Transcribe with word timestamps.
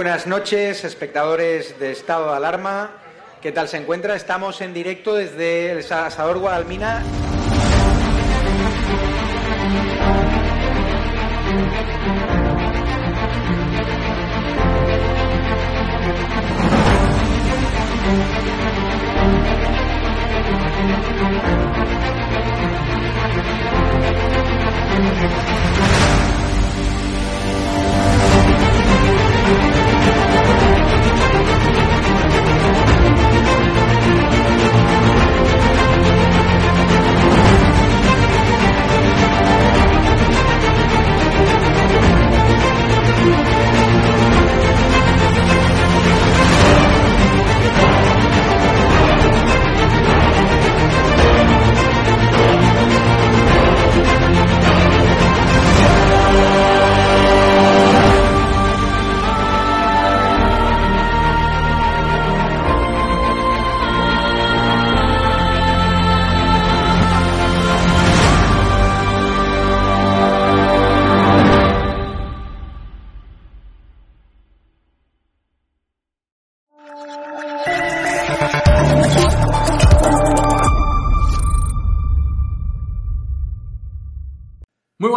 buenas 0.00 0.26
noches, 0.26 0.82
espectadores 0.84 1.78
de 1.78 1.92
Estado 1.92 2.30
de 2.30 2.36
Alarma. 2.38 2.90
¿Qué 3.42 3.52
tal 3.52 3.68
se 3.68 3.76
encuentra? 3.76 4.16
Estamos 4.16 4.62
en 4.62 4.72
directo 4.72 5.14
desde 5.14 5.72
el 5.72 5.92
Asador 5.92 6.38
Guadalmina. 6.38 7.02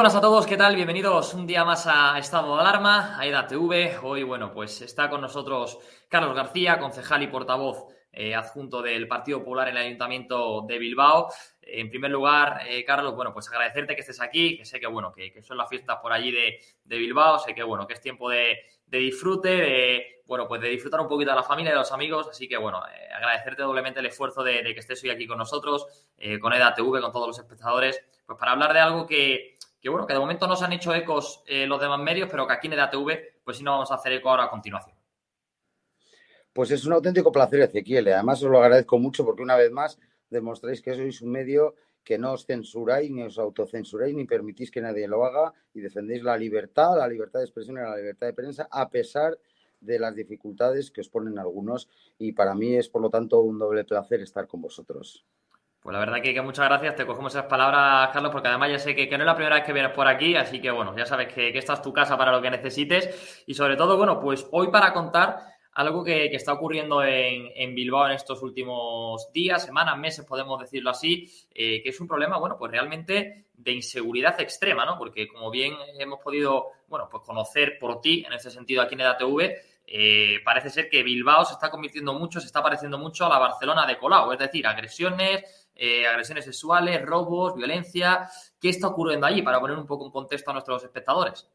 Buenas 0.04 0.18
a 0.18 0.22
todos, 0.22 0.46
¿qué 0.46 0.58
tal? 0.58 0.76
Bienvenidos 0.76 1.34
un 1.34 1.48
día 1.48 1.64
más 1.64 1.88
a 1.88 2.20
Estado 2.20 2.56
de 2.56 2.60
Alarma, 2.60 3.18
a 3.18 3.26
EDATV. 3.26 4.04
Hoy, 4.04 4.24
bueno, 4.24 4.52
pues 4.52 4.82
está 4.82 5.10
con 5.10 5.22
nosotros 5.22 5.80
Carlos 6.10 6.36
García, 6.36 6.78
concejal 6.78 7.24
y 7.24 7.28
portavoz 7.28 7.86
eh, 8.12 8.36
adjunto 8.36 8.82
del 8.82 9.08
Partido 9.08 9.40
Popular 9.40 9.70
en 9.70 9.78
el 9.78 9.84
Ayuntamiento 9.84 10.66
de 10.68 10.78
Bilbao. 10.78 11.30
En 11.62 11.90
primer 11.90 12.12
lugar, 12.12 12.64
eh, 12.68 12.84
Carlos, 12.84 13.16
bueno, 13.16 13.32
pues 13.32 13.48
agradecerte 13.48 13.96
que 13.96 14.02
estés 14.02 14.20
aquí, 14.20 14.58
que 14.58 14.66
sé 14.66 14.78
que, 14.78 14.88
bueno, 14.88 15.14
que, 15.14 15.42
son 15.42 15.56
las 15.56 15.70
fiestas 15.70 16.00
por 16.02 16.12
allí 16.12 16.34
de, 16.34 16.60
Bilbao, 16.84 17.40
sé 17.40 17.56
que, 17.56 17.64
bueno, 17.64 17.88
que 17.88 17.94
es 17.94 18.02
tiempo 18.02 18.30
de, 18.30 18.58
disfrute, 18.86 19.48
de, 19.48 20.22
bueno, 20.28 20.50
pues 20.50 20.60
de 20.60 20.68
disfrutar 20.68 21.00
un 21.00 21.08
poquito 21.08 21.32
de 21.32 21.38
la 21.38 21.44
familia 21.44 21.72
de 21.72 21.78
los 21.78 21.94
amigos, 21.94 22.28
así 22.30 22.50
que, 22.50 22.58
bueno, 22.58 22.84
eh, 22.88 23.14
agradecerte 23.14 23.64
doblemente 23.64 24.02
el 24.02 24.08
esfuerzo 24.08 24.44
de, 24.44 24.64
que 24.64 24.82
estés 24.82 25.02
hoy 25.06 25.12
aquí 25.12 25.26
con 25.26 25.38
nosotros, 25.38 25.88
con 26.42 26.52
EDATV, 26.52 27.00
con 27.00 27.12
todos 27.14 27.28
los 27.28 27.40
espectadores, 27.40 28.04
pues 28.26 28.38
para 28.38 28.52
hablar 28.52 28.74
de 28.74 28.80
algo 28.80 29.08
que, 29.08 29.54
que 29.84 29.90
bueno, 29.90 30.08
que 30.08 30.14
de 30.14 30.20
momento 30.20 30.48
no 30.48 30.56
se 30.56 30.64
han 30.64 30.72
hecho 30.72 30.96
ecos 30.96 31.44
eh, 31.46 31.68
los 31.68 31.80
demás 31.82 32.00
medios, 32.00 32.30
pero 32.32 32.48
que 32.48 32.54
aquí 32.54 32.68
en 32.68 32.74
EDATV, 32.74 33.44
pues 33.44 33.58
sí 33.58 33.64
nos 33.66 33.74
vamos 33.74 33.92
a 33.92 33.96
hacer 33.96 34.14
eco 34.14 34.30
ahora 34.30 34.46
a 34.46 34.50
continuación. 34.50 34.96
Pues 36.54 36.72
es 36.72 36.86
un 36.86 36.94
auténtico 36.94 37.34
placer, 37.34 37.60
Ezequiel. 37.60 38.08
Además, 38.08 38.42
os 38.42 38.50
lo 38.50 38.64
agradezco 38.64 38.98
mucho 38.98 39.26
porque 39.26 39.44
una 39.44 39.58
vez 39.58 39.72
más 39.72 40.00
demostráis 40.30 40.82
que 40.82 40.96
sois 40.96 41.22
un 41.22 41.32
medio 41.32 41.76
que 42.02 42.18
no 42.18 42.32
os 42.32 42.46
censuráis, 42.46 43.12
ni 43.12 43.24
os 43.24 43.38
autocensuráis, 43.38 44.16
ni 44.16 44.24
permitís 44.24 44.72
que 44.72 44.80
nadie 44.80 45.06
lo 45.06 45.26
haga 45.26 45.54
y 45.74 45.82
defendéis 45.82 46.24
la 46.24 46.38
libertad, 46.38 46.98
la 46.98 47.08
libertad 47.08 47.40
de 47.40 47.46
expresión 47.46 47.76
y 47.76 47.82
la 47.82 47.98
libertad 47.98 48.28
de 48.28 48.34
prensa, 48.34 48.70
a 48.72 48.90
pesar 48.90 49.38
de 49.82 50.00
las 50.00 50.16
dificultades 50.16 50.92
que 50.92 51.02
os 51.02 51.10
ponen 51.10 51.38
algunos. 51.40 51.90
Y 52.18 52.32
para 52.32 52.56
mí 52.56 52.74
es, 52.76 52.88
por 52.88 53.02
lo 53.02 53.10
tanto, 53.10 53.42
un 53.42 53.60
doble 53.60 53.84
placer 53.84 54.22
estar 54.22 54.48
con 54.48 54.62
vosotros. 54.62 55.26
Pues 55.84 55.94
la 55.94 56.00
verdad 56.00 56.22
que, 56.22 56.42
muchas 56.42 56.70
gracias, 56.70 56.96
te 56.96 57.06
cogemos 57.06 57.36
esas 57.36 57.48
palabras, 57.48 58.10
Carlos, 58.14 58.32
porque 58.32 58.48
además 58.48 58.72
ya 58.72 58.80
sé 58.80 58.96
que, 58.96 59.06
no 59.06 59.24
es 59.24 59.26
la 59.26 59.36
primera 59.36 59.58
vez 59.58 59.66
que 59.66 59.74
vienes 59.74 59.92
por 59.92 60.08
aquí, 60.08 60.34
así 60.34 60.62
que 60.62 60.72
bueno, 60.72 60.96
ya 60.96 61.06
sabes 61.06 61.34
que, 61.34 61.50
esta 61.58 61.74
es 61.74 61.82
tu 61.82 61.92
casa 61.92 62.18
para 62.18 62.32
lo 62.32 62.42
que 62.42 62.50
necesites. 62.50 63.44
Y 63.46 63.54
sobre 63.54 63.76
todo, 63.76 63.98
bueno, 63.98 64.18
pues 64.18 64.48
hoy 64.52 64.70
para 64.72 64.94
contar 64.94 65.40
algo 65.74 66.02
que, 66.02 66.28
está 66.28 66.54
ocurriendo 66.54 67.04
en, 67.04 67.76
Bilbao 67.76 68.06
en 68.06 68.14
estos 68.14 68.42
últimos 68.44 69.30
días, 69.34 69.66
semanas, 69.66 69.98
meses, 69.98 70.26
podemos 70.26 70.58
decirlo 70.58 70.90
así, 70.90 71.30
eh, 71.54 71.84
que 71.84 71.90
es 71.90 72.00
un 72.00 72.08
problema, 72.08 72.38
bueno, 72.38 72.56
pues 72.58 72.72
realmente 72.72 73.48
de 73.54 73.72
inseguridad 73.74 74.40
extrema, 74.40 74.86
¿no? 74.86 74.98
Porque 74.98 75.28
como 75.28 75.52
bien 75.52 75.74
hemos 76.00 76.22
podido, 76.22 76.68
bueno, 76.88 77.10
pues 77.12 77.24
conocer 77.24 77.78
por 77.78 78.00
ti, 78.00 78.24
en 78.26 78.32
ese 78.32 78.52
sentido 78.52 78.82
aquí 78.82 78.96
en 78.96 79.02
EDATV, 79.02 79.54
eh, 79.86 80.40
parece 80.46 80.70
ser 80.70 80.90
que 80.90 81.04
Bilbao 81.04 81.44
se 81.44 81.54
está 81.54 81.70
convirtiendo 81.70 82.14
mucho, 82.14 82.40
se 82.40 82.48
está 82.48 82.64
pareciendo 82.64 82.98
mucho 82.98 83.26
a 83.26 83.30
la 83.30 83.38
Barcelona 83.38 83.86
de 83.86 83.98
Colau, 83.98 84.32
es 84.32 84.40
decir, 84.40 84.66
agresiones, 84.66 85.63
eh, 85.76 86.06
agresiones 86.08 86.46
sexuales, 86.46 87.02
robos, 87.06 87.56
violencia. 87.56 88.30
¿Qué 88.60 88.70
está 88.70 88.88
ocurriendo 88.88 89.26
allí 89.26 89.42
para 89.42 89.60
poner 89.60 89.78
un 89.78 89.88
poco 89.88 90.06
en 90.06 90.12
contexto 90.12 90.52
a 90.52 90.54
nuestros 90.54 90.84
espectadores? 90.84 91.50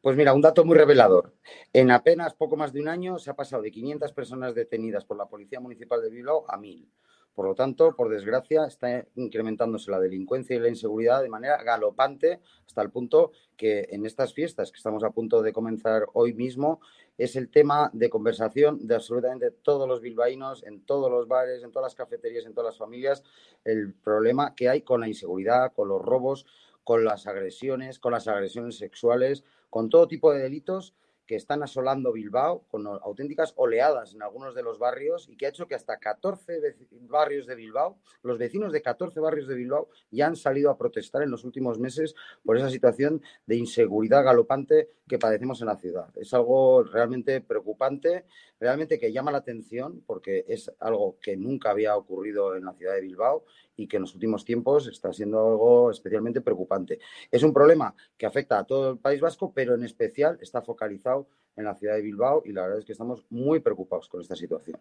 Pues 0.00 0.16
mira, 0.16 0.34
un 0.34 0.42
dato 0.42 0.64
muy 0.64 0.76
revelador. 0.76 1.32
En 1.72 1.90
apenas 1.90 2.34
poco 2.34 2.56
más 2.56 2.72
de 2.72 2.80
un 2.80 2.88
año 2.88 3.18
se 3.18 3.30
ha 3.30 3.34
pasado 3.34 3.62
de 3.62 3.70
500 3.70 4.12
personas 4.12 4.54
detenidas 4.54 5.04
por 5.04 5.16
la 5.16 5.26
Policía 5.26 5.60
Municipal 5.60 6.02
de 6.02 6.10
Bilbao 6.10 6.44
a 6.46 6.58
1.000. 6.58 6.86
Por 7.34 7.46
lo 7.46 7.54
tanto, 7.54 7.96
por 7.96 8.10
desgracia, 8.10 8.64
está 8.64 9.06
incrementándose 9.16 9.90
la 9.90 9.98
delincuencia 9.98 10.54
y 10.54 10.60
la 10.60 10.68
inseguridad 10.68 11.20
de 11.20 11.28
manera 11.28 11.60
galopante 11.62 12.40
hasta 12.64 12.80
el 12.80 12.90
punto 12.90 13.32
que 13.56 13.88
en 13.90 14.06
estas 14.06 14.34
fiestas 14.34 14.70
que 14.70 14.76
estamos 14.76 15.02
a 15.02 15.10
punto 15.10 15.42
de 15.42 15.52
comenzar 15.52 16.06
hoy 16.12 16.32
mismo 16.32 16.80
es 17.18 17.34
el 17.34 17.50
tema 17.50 17.90
de 17.92 18.08
conversación 18.08 18.86
de 18.86 18.94
absolutamente 18.94 19.50
todos 19.50 19.88
los 19.88 20.00
bilbaínos, 20.00 20.62
en 20.64 20.80
todos 20.86 21.10
los 21.10 21.26
bares, 21.26 21.64
en 21.64 21.72
todas 21.72 21.86
las 21.86 21.94
cafeterías, 21.96 22.46
en 22.46 22.54
todas 22.54 22.72
las 22.72 22.78
familias, 22.78 23.24
el 23.64 23.94
problema 23.94 24.54
que 24.54 24.68
hay 24.68 24.82
con 24.82 25.00
la 25.00 25.08
inseguridad, 25.08 25.72
con 25.72 25.88
los 25.88 26.00
robos, 26.00 26.46
con 26.84 27.04
las 27.04 27.26
agresiones, 27.26 27.98
con 27.98 28.12
las 28.12 28.28
agresiones 28.28 28.76
sexuales, 28.76 29.42
con 29.70 29.88
todo 29.88 30.06
tipo 30.06 30.32
de 30.32 30.40
delitos 30.40 30.94
que 31.26 31.36
están 31.36 31.62
asolando 31.62 32.12
Bilbao 32.12 32.64
con 32.68 32.86
auténticas 32.86 33.52
oleadas 33.56 34.14
en 34.14 34.22
algunos 34.22 34.54
de 34.54 34.62
los 34.62 34.78
barrios 34.78 35.28
y 35.28 35.36
que 35.36 35.46
ha 35.46 35.48
hecho 35.48 35.66
que 35.66 35.74
hasta 35.74 35.98
14 35.98 36.76
barrios 37.08 37.46
de 37.46 37.54
Bilbao, 37.54 37.98
los 38.22 38.38
vecinos 38.38 38.72
de 38.72 38.82
14 38.82 39.20
barrios 39.20 39.48
de 39.48 39.54
Bilbao 39.54 39.88
ya 40.10 40.26
han 40.26 40.36
salido 40.36 40.70
a 40.70 40.78
protestar 40.78 41.22
en 41.22 41.30
los 41.30 41.44
últimos 41.44 41.78
meses 41.78 42.14
por 42.44 42.56
esa 42.56 42.70
situación 42.70 43.22
de 43.46 43.56
inseguridad 43.56 44.24
galopante 44.24 44.90
que 45.06 45.18
padecemos 45.18 45.60
en 45.60 45.66
la 45.66 45.76
ciudad. 45.76 46.08
Es 46.16 46.32
algo 46.32 46.82
realmente 46.82 47.40
preocupante, 47.40 48.24
realmente 48.58 48.98
que 48.98 49.12
llama 49.12 49.30
la 49.30 49.38
atención 49.38 50.02
porque 50.06 50.44
es 50.48 50.72
algo 50.80 51.18
que 51.20 51.36
nunca 51.36 51.70
había 51.70 51.96
ocurrido 51.96 52.56
en 52.56 52.64
la 52.64 52.72
ciudad 52.72 52.94
de 52.94 53.02
Bilbao 53.02 53.44
y 53.76 53.86
que 53.86 53.96
en 53.96 54.02
los 54.02 54.14
últimos 54.14 54.44
tiempos 54.44 54.86
está 54.86 55.12
siendo 55.12 55.46
algo 55.46 55.90
especialmente 55.90 56.40
preocupante. 56.40 57.00
Es 57.30 57.42
un 57.42 57.52
problema 57.52 57.94
que 58.16 58.26
afecta 58.26 58.58
a 58.58 58.64
todo 58.64 58.92
el 58.92 58.98
País 58.98 59.20
Vasco, 59.20 59.52
pero 59.54 59.74
en 59.74 59.84
especial 59.84 60.38
está 60.40 60.62
focalizado 60.62 61.28
en 61.56 61.64
la 61.64 61.74
ciudad 61.74 61.96
de 61.96 62.02
Bilbao 62.02 62.42
y 62.44 62.52
la 62.52 62.62
verdad 62.62 62.78
es 62.78 62.84
que 62.84 62.92
estamos 62.92 63.26
muy 63.30 63.60
preocupados 63.60 64.08
con 64.08 64.20
esta 64.20 64.36
situación. 64.36 64.80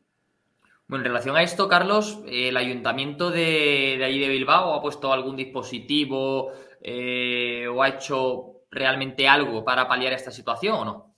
Bueno, 0.87 1.05
en 1.05 1.11
relación 1.11 1.35
a 1.35 1.43
esto, 1.43 1.67
Carlos, 1.67 2.21
¿el 2.27 2.55
ayuntamiento 2.57 3.31
de, 3.31 4.01
allí 4.03 4.19
de 4.19 4.29
Bilbao 4.29 4.73
ha 4.73 4.81
puesto 4.81 5.11
algún 5.11 5.35
dispositivo 5.35 6.51
eh, 6.81 7.67
o 7.67 7.81
ha 7.81 7.89
hecho 7.89 8.52
realmente 8.73 9.27
algo 9.27 9.63
para 9.63 9.87
paliar 9.87 10.13
esta 10.13 10.31
situación 10.31 10.75
o 10.75 10.85
no? 10.85 11.15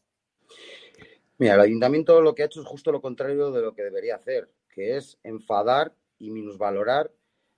Mira, 1.37 1.55
el 1.55 1.61
ayuntamiento 1.61 2.21
lo 2.21 2.33
que 2.33 2.43
ha 2.43 2.45
hecho 2.45 2.61
es 2.61 2.67
justo 2.67 2.91
lo 2.91 3.01
contrario 3.01 3.51
de 3.51 3.61
lo 3.61 3.73
que 3.73 3.83
debería 3.83 4.15
hacer, 4.15 4.49
que 4.69 4.97
es 4.97 5.19
enfadar 5.23 5.93
y 6.17 6.31
minusvalorar 6.31 7.11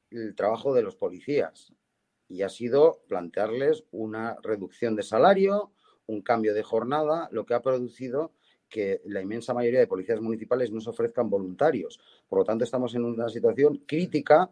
el 0.09 0.35
trabajo 0.35 0.73
de 0.73 0.81
los 0.81 0.95
policías 0.95 1.73
y 2.27 2.41
ha 2.41 2.49
sido 2.49 3.03
plantearles 3.07 3.83
una 3.91 4.37
reducción 4.41 4.95
de 4.95 5.03
salario, 5.03 5.71
un 6.07 6.21
cambio 6.21 6.53
de 6.53 6.63
jornada, 6.63 7.29
lo 7.31 7.45
que 7.45 7.53
ha 7.53 7.61
producido 7.61 8.33
que 8.69 9.01
la 9.05 9.21
inmensa 9.21 9.53
mayoría 9.53 9.79
de 9.79 9.87
policías 9.87 10.19
municipales 10.19 10.71
no 10.71 10.81
se 10.81 10.89
ofrezcan 10.89 11.29
voluntarios. 11.29 11.99
Por 12.27 12.39
lo 12.39 12.45
tanto, 12.45 12.65
estamos 12.65 12.93
en 12.95 13.05
una 13.05 13.29
situación 13.29 13.83
crítica 13.85 14.49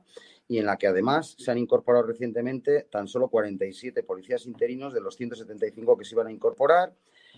y 0.47 0.59
en 0.59 0.65
la 0.65 0.77
que 0.77 0.87
además 0.87 1.35
se 1.37 1.49
han 1.51 1.57
incorporado 1.57 2.05
recientemente 2.05 2.83
tan 2.91 3.07
solo 3.07 3.29
47 3.29 4.03
policías 4.03 4.45
interinos 4.45 4.93
de 4.93 5.01
los 5.01 5.15
175 5.15 5.97
que 5.97 6.05
se 6.05 6.13
iban 6.13 6.27
a 6.27 6.31
incorporar. 6.31 6.93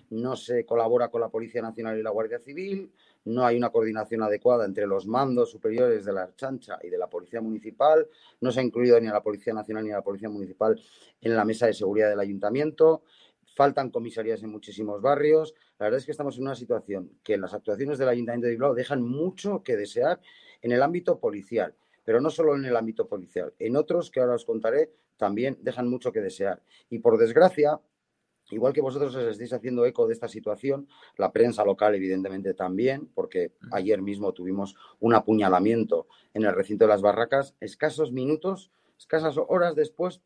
No 0.09 0.35
se 0.35 0.65
colabora 0.65 1.09
con 1.09 1.21
la 1.21 1.29
Policía 1.29 1.61
Nacional 1.61 1.97
y 1.97 2.03
la 2.03 2.11
Guardia 2.11 2.39
Civil, 2.39 2.91
no 3.25 3.45
hay 3.45 3.57
una 3.57 3.69
coordinación 3.69 4.23
adecuada 4.23 4.65
entre 4.65 4.87
los 4.87 5.05
mandos 5.05 5.51
superiores 5.51 6.05
de 6.05 6.13
la 6.13 6.33
chancha 6.35 6.79
y 6.81 6.89
de 6.89 6.97
la 6.97 7.07
Policía 7.07 7.41
Municipal, 7.41 8.07
no 8.39 8.51
se 8.51 8.59
ha 8.59 8.63
incluido 8.63 8.99
ni 9.01 9.07
a 9.07 9.13
la 9.13 9.21
Policía 9.21 9.53
Nacional 9.53 9.83
ni 9.83 9.91
a 9.91 9.95
la 9.95 10.01
Policía 10.01 10.29
Municipal 10.29 10.79
en 11.19 11.35
la 11.35 11.43
mesa 11.43 11.65
de 11.65 11.73
seguridad 11.73 12.09
del 12.09 12.19
Ayuntamiento. 12.19 13.03
faltan 13.55 13.89
comisarías 13.89 14.43
en 14.43 14.51
muchísimos 14.51 15.01
barrios. 15.01 15.55
La 15.79 15.87
verdad 15.87 15.97
es 15.97 16.05
que 16.05 16.11
estamos 16.11 16.37
en 16.37 16.43
una 16.43 16.53
situación 16.53 17.09
que 17.23 17.37
las 17.37 17.53
actuaciones 17.55 17.97
del 17.97 18.09
Ayuntamiento 18.09 18.45
de 18.45 18.51
Bilbao 18.51 18.75
dejan 18.75 19.01
mucho 19.01 19.63
que 19.63 19.75
desear 19.75 20.21
en 20.61 20.71
el 20.71 20.81
ámbito 20.83 21.19
policial, 21.19 21.73
pero 22.07 22.21
no 22.21 22.29
solo 22.29 22.55
en 22.55 22.63
el 22.63 22.77
ámbito 22.77 23.05
policial, 23.05 23.53
en 23.59 23.75
otros 23.75 24.09
que 24.11 24.21
ahora 24.21 24.35
os 24.35 24.45
contaré 24.45 24.93
también 25.17 25.57
dejan 25.61 25.89
mucho 25.89 26.13
que 26.13 26.21
desear. 26.21 26.63
Y 26.89 26.99
por 26.99 27.17
desgracia, 27.17 27.81
Igual 28.49 28.71
que 28.71 28.79
vosotros 28.79 29.13
os 29.13 29.25
estáis 29.25 29.51
haciendo 29.51 29.85
eco 29.85 30.07
de 30.07 30.13
esta 30.13 30.29
situación, 30.29 30.87
la 31.17 31.33
prensa 31.33 31.65
local 31.65 31.95
evidentemente 31.95 32.53
también, 32.53 33.09
porque 33.13 33.51
ayer 33.73 34.01
mismo 34.01 34.31
tuvimos 34.31 34.77
un 35.01 35.15
apuñalamiento 35.15 36.07
en 36.33 36.45
el 36.45 36.53
recinto 36.53 36.85
de 36.85 36.91
las 36.91 37.01
barracas, 37.01 37.55
escasos 37.59 38.13
minutos, 38.13 38.71
escasas 38.97 39.35
horas 39.37 39.75
después 39.75 40.21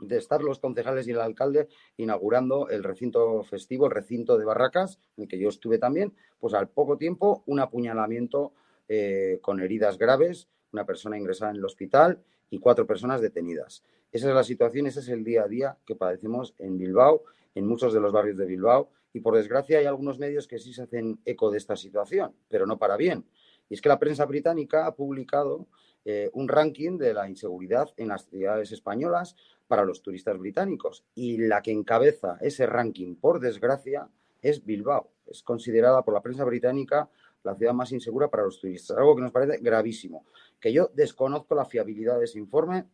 de 0.00 0.18
estar 0.18 0.42
los 0.42 0.58
concejales 0.58 1.08
y 1.08 1.12
el 1.12 1.20
alcalde 1.20 1.66
inaugurando 1.96 2.68
el 2.68 2.84
recinto 2.84 3.42
festivo, 3.42 3.86
el 3.86 3.92
recinto 3.92 4.36
de 4.36 4.44
barracas, 4.44 4.98
en 5.16 5.22
el 5.22 5.28
que 5.30 5.38
yo 5.38 5.48
estuve 5.48 5.78
también, 5.78 6.12
pues 6.38 6.52
al 6.52 6.68
poco 6.68 6.98
tiempo 6.98 7.42
un 7.46 7.58
apuñalamiento 7.58 8.52
eh, 8.86 9.38
con 9.40 9.60
heridas 9.60 9.96
graves, 9.96 10.50
una 10.72 10.84
persona 10.84 11.18
ingresada 11.18 11.50
en 11.50 11.58
el 11.58 11.64
hospital 11.64 12.22
y 12.50 12.58
cuatro 12.58 12.86
personas 12.86 13.20
detenidas. 13.20 13.82
Esa 14.10 14.28
es 14.28 14.34
la 14.34 14.44
situación, 14.44 14.86
ese 14.86 15.00
es 15.00 15.08
el 15.08 15.24
día 15.24 15.44
a 15.44 15.48
día 15.48 15.76
que 15.86 15.96
padecemos 15.96 16.54
en 16.58 16.78
Bilbao 16.78 17.24
en 17.54 17.66
muchos 17.66 17.92
de 17.92 18.00
los 18.00 18.12
barrios 18.12 18.36
de 18.36 18.46
Bilbao 18.46 18.90
y 19.12 19.20
por 19.20 19.36
desgracia 19.36 19.78
hay 19.78 19.86
algunos 19.86 20.18
medios 20.18 20.46
que 20.46 20.58
sí 20.58 20.72
se 20.72 20.82
hacen 20.82 21.20
eco 21.24 21.50
de 21.50 21.58
esta 21.58 21.76
situación, 21.76 22.34
pero 22.48 22.66
no 22.66 22.78
para 22.78 22.96
bien. 22.96 23.24
Y 23.68 23.74
es 23.74 23.80
que 23.80 23.88
la 23.88 23.98
prensa 23.98 24.24
británica 24.24 24.86
ha 24.86 24.94
publicado 24.94 25.66
eh, 26.04 26.30
un 26.32 26.48
ranking 26.48 26.98
de 26.98 27.14
la 27.14 27.28
inseguridad 27.28 27.88
en 27.96 28.08
las 28.08 28.26
ciudades 28.26 28.72
españolas 28.72 29.36
para 29.68 29.84
los 29.84 30.02
turistas 30.02 30.38
británicos 30.38 31.04
y 31.14 31.38
la 31.38 31.62
que 31.62 31.70
encabeza 31.70 32.38
ese 32.40 32.66
ranking, 32.66 33.14
por 33.14 33.40
desgracia, 33.40 34.08
es 34.40 34.64
Bilbao. 34.64 35.10
Es 35.26 35.42
considerada 35.42 36.02
por 36.02 36.14
la 36.14 36.20
prensa 36.20 36.44
británica 36.44 37.08
la 37.44 37.54
ciudad 37.54 37.72
más 37.72 37.92
insegura 37.92 38.28
para 38.28 38.44
los 38.44 38.60
turistas, 38.60 38.96
algo 38.96 39.16
que 39.16 39.22
nos 39.22 39.32
parece 39.32 39.58
gravísimo. 39.58 40.26
Que 40.62 40.72
yo 40.72 40.90
desconozco 40.94 41.54
la 41.54 41.66
fiabilidad 41.66 42.18
de 42.18 42.24
ese 42.24 42.38
informe 42.38 42.86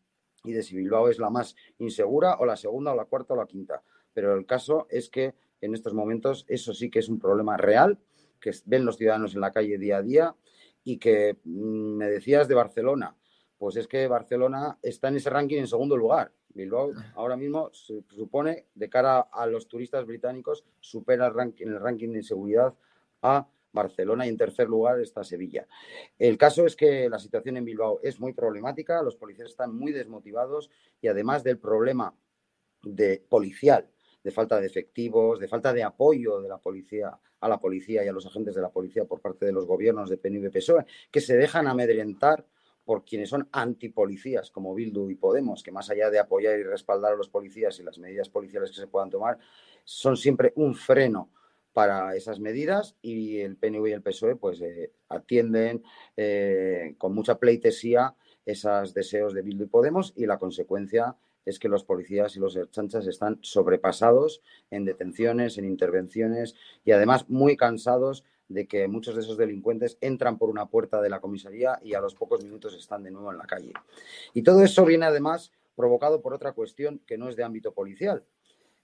y 0.43 0.53
de 0.53 0.65
si 0.65 0.77
Bilbao 0.77 1.09
es 1.09 1.21
la 1.21 1.31
más 1.31 1.55
insegura 1.79 2.39
o 2.41 2.47
la 2.47 2.57
segunda 2.57 2.93
o 2.93 2.97
la 2.97 3.05
cuarta 3.05 3.35
o 3.35 3.37
la 3.37 3.47
quinta 3.47 3.85
pero 4.19 4.35
el 4.35 4.47
caso 4.47 4.89
es 4.91 5.11
que 5.11 5.37
en 5.61 5.75
estos 5.75 5.95
momentos 5.95 6.45
eso 6.49 6.75
sí 6.75 6.91
que 6.91 6.99
es 6.99 7.09
un 7.09 7.21
problema 7.21 7.57
real, 7.57 8.01
que 8.41 8.51
ven 8.65 8.85
los 8.85 8.97
ciudadanos 8.97 9.37
en 9.37 9.41
la 9.41 9.53
calle 9.53 9.79
día 9.79 9.99
a 9.99 10.03
día 10.03 10.35
y 10.83 10.99
que 10.99 11.39
mm, 11.45 11.97
me 11.97 12.09
decías 12.09 12.49
de 12.49 12.57
Barcelona. 12.57 13.17
Pues 13.59 13.77
es 13.77 13.87
que 13.87 14.09
Barcelona 14.09 14.77
está 14.83 15.07
en 15.07 15.17
ese 15.17 15.31
ranking 15.31 15.59
en 15.59 15.69
segundo 15.69 15.97
lugar. 15.97 16.33
Bilbao 16.49 16.91
ahora 17.15 17.37
mismo 17.37 17.71
se 17.73 18.03
supone, 18.09 18.67
de 18.75 18.89
cara 18.89 19.21
a 19.21 19.47
los 19.47 19.69
turistas 19.69 20.05
británicos, 20.05 20.65
supera 20.81 21.29
el 21.29 21.35
ranking, 21.35 21.67
el 21.67 21.79
ranking 21.79 22.09
de 22.09 22.19
inseguridad 22.19 22.75
a 23.23 23.49
Barcelona 23.83 24.27
y 24.27 24.29
en 24.29 24.37
tercer 24.37 24.69
lugar 24.69 25.01
está 25.01 25.25
Sevilla. 25.25 25.67
El 26.19 26.37
caso 26.37 26.67
es 26.67 26.77
que 26.77 27.09
la 27.09 27.19
situación 27.19 27.57
en 27.57 27.65
Bilbao 27.65 28.01
es 28.03 28.21
muy 28.21 28.33
problemática, 28.33 29.03
los 29.03 29.17
policías 29.17 29.51
están 29.51 29.75
muy 29.75 29.93
desmotivados 29.93 30.71
y 31.01 31.09
además 31.09 31.43
del 31.43 31.59
problema 31.59 32.15
de 32.83 33.25
policial 33.29 33.89
de 34.23 34.31
falta 34.31 34.61
de 34.61 34.67
efectivos, 34.67 35.39
de 35.39 35.49
falta 35.49 35.73
de 35.73 35.83
apoyo 35.83 36.41
de 36.41 36.49
la 36.49 36.59
policía 36.59 37.19
a 37.41 37.49
la 37.49 37.59
policía 37.59 38.05
y 38.05 38.09
a 38.09 38.13
los 38.13 38.27
agentes 38.27 38.55
de 38.55 38.61
la 38.61 38.71
policía 38.71 39.05
por 39.05 39.21
parte 39.21 39.47
de 39.47 39.53
los 39.53 39.65
gobiernos 39.65 40.11
de 40.11 40.19
PNV 40.19 40.47
y 40.47 40.51
PSOE, 40.51 40.85
que 41.11 41.21
se 41.21 41.37
dejan 41.37 41.69
amedrentar 41.69 42.45
por 42.85 43.05
quienes 43.05 43.29
son 43.29 43.49
antipolicías, 43.53 44.51
como 44.51 44.75
Bildu 44.75 45.11
y 45.11 45.15
Podemos, 45.15 45.63
que 45.63 45.71
más 45.71 45.89
allá 45.91 46.11
de 46.11 46.19
apoyar 46.19 46.59
y 46.59 46.63
respaldar 46.63 47.13
a 47.13 47.17
los 47.17 47.29
policías 47.29 47.79
y 47.79 47.85
las 47.85 47.99
medidas 47.99 48.29
policiales 48.29 48.71
que 48.71 48.81
se 48.81 48.87
puedan 48.87 49.11
tomar, 49.11 49.39
son 49.85 50.17
siempre 50.17 50.53
un 50.57 50.75
freno 50.75 51.31
para 51.79 52.17
esas 52.17 52.41
medidas 52.41 52.97
y 53.03 53.39
el 53.39 53.57
PNV 53.57 53.87
y 53.87 53.93
el 53.93 54.03
PSOE 54.03 54.35
pues 54.35 54.61
eh, 54.63 54.91
atienden 55.11 55.85
eh, 56.17 56.97
con 56.99 57.15
mucha 57.15 57.39
pleitesía 57.39 58.17
esos 58.45 58.95
deseos 58.95 59.33
de 59.33 59.43
Bildu 59.43 59.63
y 59.63 59.69
Podemos 59.69 60.13
y 60.17 60.27
la 60.27 60.39
consecuencia 60.39 61.15
es 61.45 61.61
que 61.61 61.69
los 61.69 61.85
policías 61.85 62.35
y 62.35 62.41
los 62.41 62.59
chanchas 62.73 63.07
están 63.07 63.39
sobrepasados 63.43 64.43
en 64.73 64.87
detenciones, 64.87 65.57
en 65.57 65.67
intervenciones 65.67 66.57
y 66.85 66.91
además 66.91 67.31
muy 67.31 67.57
cansados 67.57 68.25
de 68.49 68.67
que 68.67 68.89
muchos 68.89 69.15
de 69.15 69.21
esos 69.21 69.37
delincuentes 69.37 69.99
entran 70.01 70.37
por 70.37 70.51
una 70.51 70.67
puerta 70.67 71.01
de 71.01 71.11
la 71.11 71.21
comisaría 71.21 71.79
y 71.85 71.95
a 71.95 72.01
los 72.01 72.17
pocos 72.17 72.43
minutos 72.43 72.75
están 72.75 73.05
de 73.05 73.13
nuevo 73.13 73.31
en 73.31 73.39
la 73.39 73.47
calle. 73.47 73.73
Y 74.35 74.43
todo 74.43 74.65
eso 74.65 74.85
viene 74.85 75.07
además 75.07 75.53
provocado 75.77 76.23
por 76.23 76.35
otra 76.35 76.55
cuestión 76.55 77.01
que 77.07 77.19
no 77.19 77.29
es 77.29 77.37
de 77.37 77.45
ámbito 77.45 77.73
policial. 77.73 78.25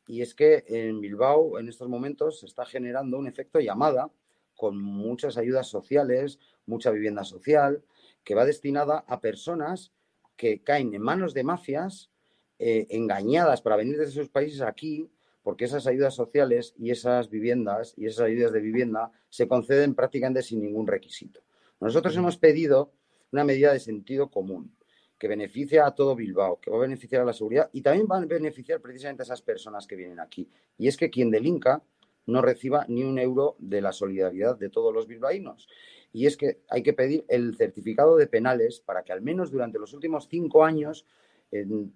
Y 0.07 0.23
es 0.23 0.35
que 0.35 0.65
en 0.67 1.01
Bilbao 1.01 1.59
en 1.59 1.69
estos 1.69 1.89
momentos 1.89 2.41
se 2.41 2.47
está 2.47 2.65
generando 2.67 3.19
un 3.19 3.27
efecto 3.27 3.61
llamada 3.61 4.11
con 4.55 4.81
muchas 4.81 5.37
ayudas 5.37 5.67
sociales, 5.67 6.39
mucha 6.67 6.91
vivienda 6.91 7.25
social, 7.25 7.83
que 8.23 8.35
va 8.35 8.45
destinada 8.45 9.05
a 9.09 9.21
personas 9.21 9.93
que 10.37 10.63
caen 10.63 10.95
en 10.95 11.03
manos 11.03 11.35
de 11.35 11.45
mafias 11.45 12.11
eh, 12.59 12.87
engañadas 12.91 13.63
para 13.63 13.77
venir 13.77 13.99
desde 13.99 14.13
sus 14.13 14.29
países 14.29 14.61
aquí, 14.61 15.11
porque 15.43 15.67
esas 15.67 15.87
ayudas 15.87 16.15
sociales 16.15 16.75
y 16.79 16.91
esas 16.91 17.29
viviendas 17.29 17.95
y 17.97 18.07
esas 18.07 18.27
ayudas 18.27 18.53
de 18.53 18.61
vivienda 18.61 19.13
se 19.29 19.49
conceden 19.49 19.95
prácticamente 19.95 20.43
sin 20.43 20.63
ningún 20.63 20.87
requisito. 20.87 21.41
Nosotros 21.81 22.17
hemos 22.17 22.39
pedido 22.39 22.93
una 23.33 23.45
medida 23.45 23.73
de 23.73 23.81
sentido 23.81 24.31
común 24.31 24.75
que 25.19 25.29
beneficia 25.29 25.87
a 25.87 25.95
todo 25.95 26.17
Bilbao, 26.17 26.61
que 26.61 26.71
va 26.71 26.77
a 26.77 26.81
beneficiar 26.81 27.23
a 27.23 27.25
la 27.25 27.33
seguridad 27.33 27.71
y 27.73 27.83
también 27.83 28.07
va 28.11 28.19
a 28.19 28.27
beneficiar 28.27 28.81
precisamente 28.81 29.23
a 29.23 29.25
esas 29.25 29.43
personas 29.43 29.87
que 29.87 29.97
vienen 29.97 30.21
aquí. 30.21 30.49
Y 30.77 30.89
es 30.89 30.97
que 30.97 31.11
quien 31.11 31.31
delinca 31.31 31.83
no 32.27 32.43
reciba 32.43 32.85
ni 32.89 33.05
un 33.05 33.19
euro 33.19 33.57
de 33.59 33.81
la 33.81 33.93
solidaridad 33.93 34.59
de 34.59 34.71
todos 34.71 34.93
los 34.93 35.07
bilbaínos. 35.07 35.69
Y 36.13 36.27
es 36.27 36.37
que 36.37 36.61
hay 36.69 36.83
que 36.83 36.93
pedir 36.93 37.25
el 37.29 37.57
certificado 37.57 38.17
de 38.17 38.27
penales 38.27 38.81
para 38.81 39.03
que 39.03 39.13
al 39.13 39.21
menos 39.21 39.51
durante 39.51 39.79
los 39.79 39.93
últimos 39.93 40.29
cinco 40.29 40.65
años 40.65 41.07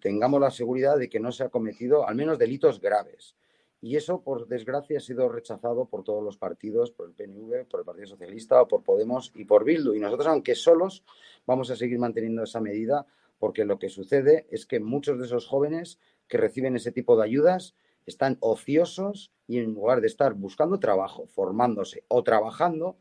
tengamos 0.01 0.41
la 0.41 0.51
seguridad 0.51 0.99
de 0.99 1.09
que 1.09 1.21
no 1.21 1.33
se 1.33 1.45
ha 1.45 1.49
cometido 1.49 2.07
al 2.07 2.15
menos 2.15 2.39
delitos 2.39 2.81
graves. 2.81 3.37
Y 3.81 3.97
eso, 3.97 4.23
por 4.23 4.49
desgracia, 4.49 4.99
ha 4.99 5.01
sido 5.01 5.29
rechazado 5.29 5.87
por 5.87 6.03
todos 6.03 6.23
los 6.23 6.37
partidos, 6.37 6.91
por 6.91 7.09
el 7.09 7.15
PNV, 7.15 7.67
por 7.69 7.81
el 7.81 7.87
Partido 7.87 8.09
Socialista, 8.09 8.65
por 8.67 8.83
Podemos 8.83 9.33
y 9.37 9.45
por 9.45 9.65
Bildu. 9.65 9.95
Y 9.95 10.01
nosotros, 10.01 10.27
aunque 10.27 10.57
solos, 10.57 11.05
vamos 11.47 11.71
a 11.71 11.77
seguir 11.77 11.99
manteniendo 11.99 12.43
esa 12.43 12.61
medida 12.61 13.07
porque 13.39 13.65
lo 13.65 13.79
que 13.79 13.89
sucede 13.89 14.47
es 14.51 14.67
que 14.67 14.81
muchos 14.81 15.19
de 15.19 15.27
esos 15.27 15.47
jóvenes 15.47 15.99
que 16.27 16.39
reciben 16.39 16.77
ese 16.77 16.93
tipo 16.93 17.17
de 17.17 17.25
ayudas 17.25 17.75
están 18.07 18.37
ociosos 18.41 19.33
y 19.47 19.59
en 19.59 19.75
lugar 19.75 20.01
de 20.01 20.07
estar 20.07 20.35
buscando 20.35 20.81
trabajo, 20.81 21.27
formándose 21.27 22.05
o 22.09 22.23
trabajando, 22.23 22.97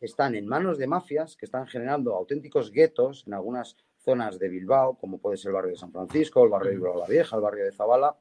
están 0.00 0.34
en 0.34 0.46
manos 0.46 0.78
de 0.78 0.86
mafias 0.86 1.36
que 1.36 1.44
están 1.44 1.66
generando 1.66 2.14
auténticos 2.14 2.70
guetos 2.70 3.24
en 3.26 3.34
algunas 3.34 3.76
zonas 3.98 4.38
de 4.38 4.48
Bilbao, 4.48 4.96
como 4.96 5.18
puede 5.18 5.36
ser 5.36 5.50
el 5.50 5.54
barrio 5.54 5.72
de 5.72 5.78
San 5.78 5.92
Francisco, 5.92 6.44
el 6.44 6.50
barrio 6.50 6.70
de 6.70 6.76
Bilbao 6.76 6.98
la 6.98 7.06
Vieja, 7.06 7.36
el 7.36 7.42
barrio 7.42 7.64
de 7.64 7.72
Zabala, 7.72 8.16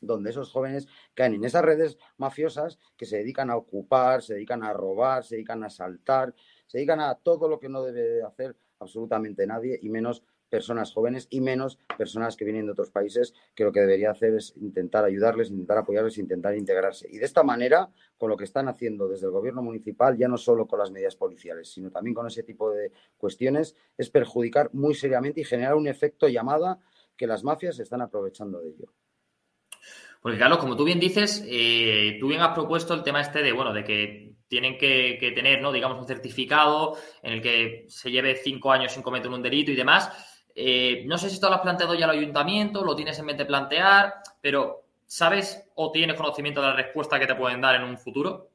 donde 0.00 0.30
esos 0.30 0.50
jóvenes 0.50 0.86
caen 1.14 1.34
en 1.34 1.44
esas 1.44 1.64
redes 1.64 1.98
mafiosas 2.16 2.78
que 2.96 3.06
se 3.06 3.18
dedican 3.18 3.50
a 3.50 3.56
ocupar, 3.56 4.22
se 4.22 4.34
dedican 4.34 4.62
a 4.62 4.72
robar, 4.72 5.24
se 5.24 5.36
dedican 5.36 5.62
a 5.62 5.66
asaltar, 5.66 6.34
se 6.66 6.78
dedican 6.78 7.00
a 7.00 7.14
todo 7.14 7.48
lo 7.48 7.58
que 7.58 7.68
no 7.68 7.82
debe 7.82 8.22
hacer 8.22 8.56
absolutamente 8.78 9.46
nadie 9.46 9.78
y 9.82 9.88
menos 9.88 10.22
personas 10.48 10.92
jóvenes 10.92 11.26
y 11.30 11.40
menos 11.40 11.78
personas 11.96 12.36
que 12.36 12.44
vienen 12.44 12.66
de 12.66 12.72
otros 12.72 12.90
países, 12.90 13.34
que 13.54 13.64
lo 13.64 13.72
que 13.72 13.80
debería 13.80 14.10
hacer 14.10 14.34
es 14.34 14.54
intentar 14.56 15.04
ayudarles, 15.04 15.50
intentar 15.50 15.78
apoyarles, 15.78 16.18
intentar 16.18 16.56
integrarse. 16.56 17.06
Y 17.10 17.18
de 17.18 17.24
esta 17.24 17.42
manera, 17.42 17.90
con 18.16 18.30
lo 18.30 18.36
que 18.36 18.44
están 18.44 18.68
haciendo 18.68 19.08
desde 19.08 19.26
el 19.26 19.32
gobierno 19.32 19.62
municipal, 19.62 20.16
ya 20.16 20.28
no 20.28 20.38
solo 20.38 20.66
con 20.66 20.78
las 20.78 20.90
medidas 20.90 21.16
policiales, 21.16 21.70
sino 21.70 21.90
también 21.90 22.14
con 22.14 22.26
ese 22.26 22.42
tipo 22.42 22.70
de 22.70 22.92
cuestiones, 23.16 23.76
es 23.96 24.10
perjudicar 24.10 24.70
muy 24.72 24.94
seriamente 24.94 25.40
y 25.40 25.44
generar 25.44 25.74
un 25.74 25.86
efecto 25.86 26.28
llamada 26.28 26.78
que 27.16 27.26
las 27.26 27.44
mafias 27.44 27.78
están 27.78 28.00
aprovechando 28.00 28.60
de 28.60 28.70
ello. 28.70 28.92
Porque, 30.20 30.38
Carlos, 30.38 30.58
como 30.58 30.76
tú 30.76 30.84
bien 30.84 30.98
dices, 30.98 31.44
eh, 31.46 32.16
tú 32.20 32.28
bien 32.28 32.40
has 32.40 32.54
propuesto 32.54 32.94
el 32.94 33.02
tema 33.02 33.20
este 33.20 33.42
de, 33.42 33.52
bueno, 33.52 33.72
de 33.72 33.84
que 33.84 34.34
tienen 34.48 34.78
que, 34.78 35.32
tener, 35.34 35.60
¿no? 35.60 35.72
digamos, 35.72 35.98
un 35.98 36.06
certificado 36.06 36.96
en 37.22 37.34
el 37.34 37.42
que 37.42 37.84
se 37.88 38.10
lleve 38.10 38.36
cinco 38.36 38.72
años 38.72 38.92
sin 38.92 39.02
cometer 39.02 39.30
un 39.30 39.42
delito 39.42 39.70
y 39.70 39.76
demás. 39.76 40.10
Eh, 40.54 41.04
no 41.06 41.18
sé 41.18 41.28
si 41.28 41.34
esto 41.34 41.48
lo 41.48 41.56
has 41.56 41.60
planteado 41.60 41.94
ya 41.94 42.06
al 42.06 42.18
ayuntamiento, 42.18 42.84
lo 42.84 42.96
tienes 42.96 43.18
en 43.18 43.26
mente 43.26 43.44
plantear, 43.44 44.14
pero 44.40 44.86
¿sabes 45.06 45.70
o 45.74 45.92
tienes 45.92 46.16
conocimiento 46.16 46.60
de 46.60 46.68
la 46.68 46.76
respuesta 46.76 47.18
que 47.18 47.26
te 47.26 47.34
pueden 47.34 47.60
dar 47.60 47.76
en 47.76 47.84
un 47.84 47.98
futuro? 47.98 48.50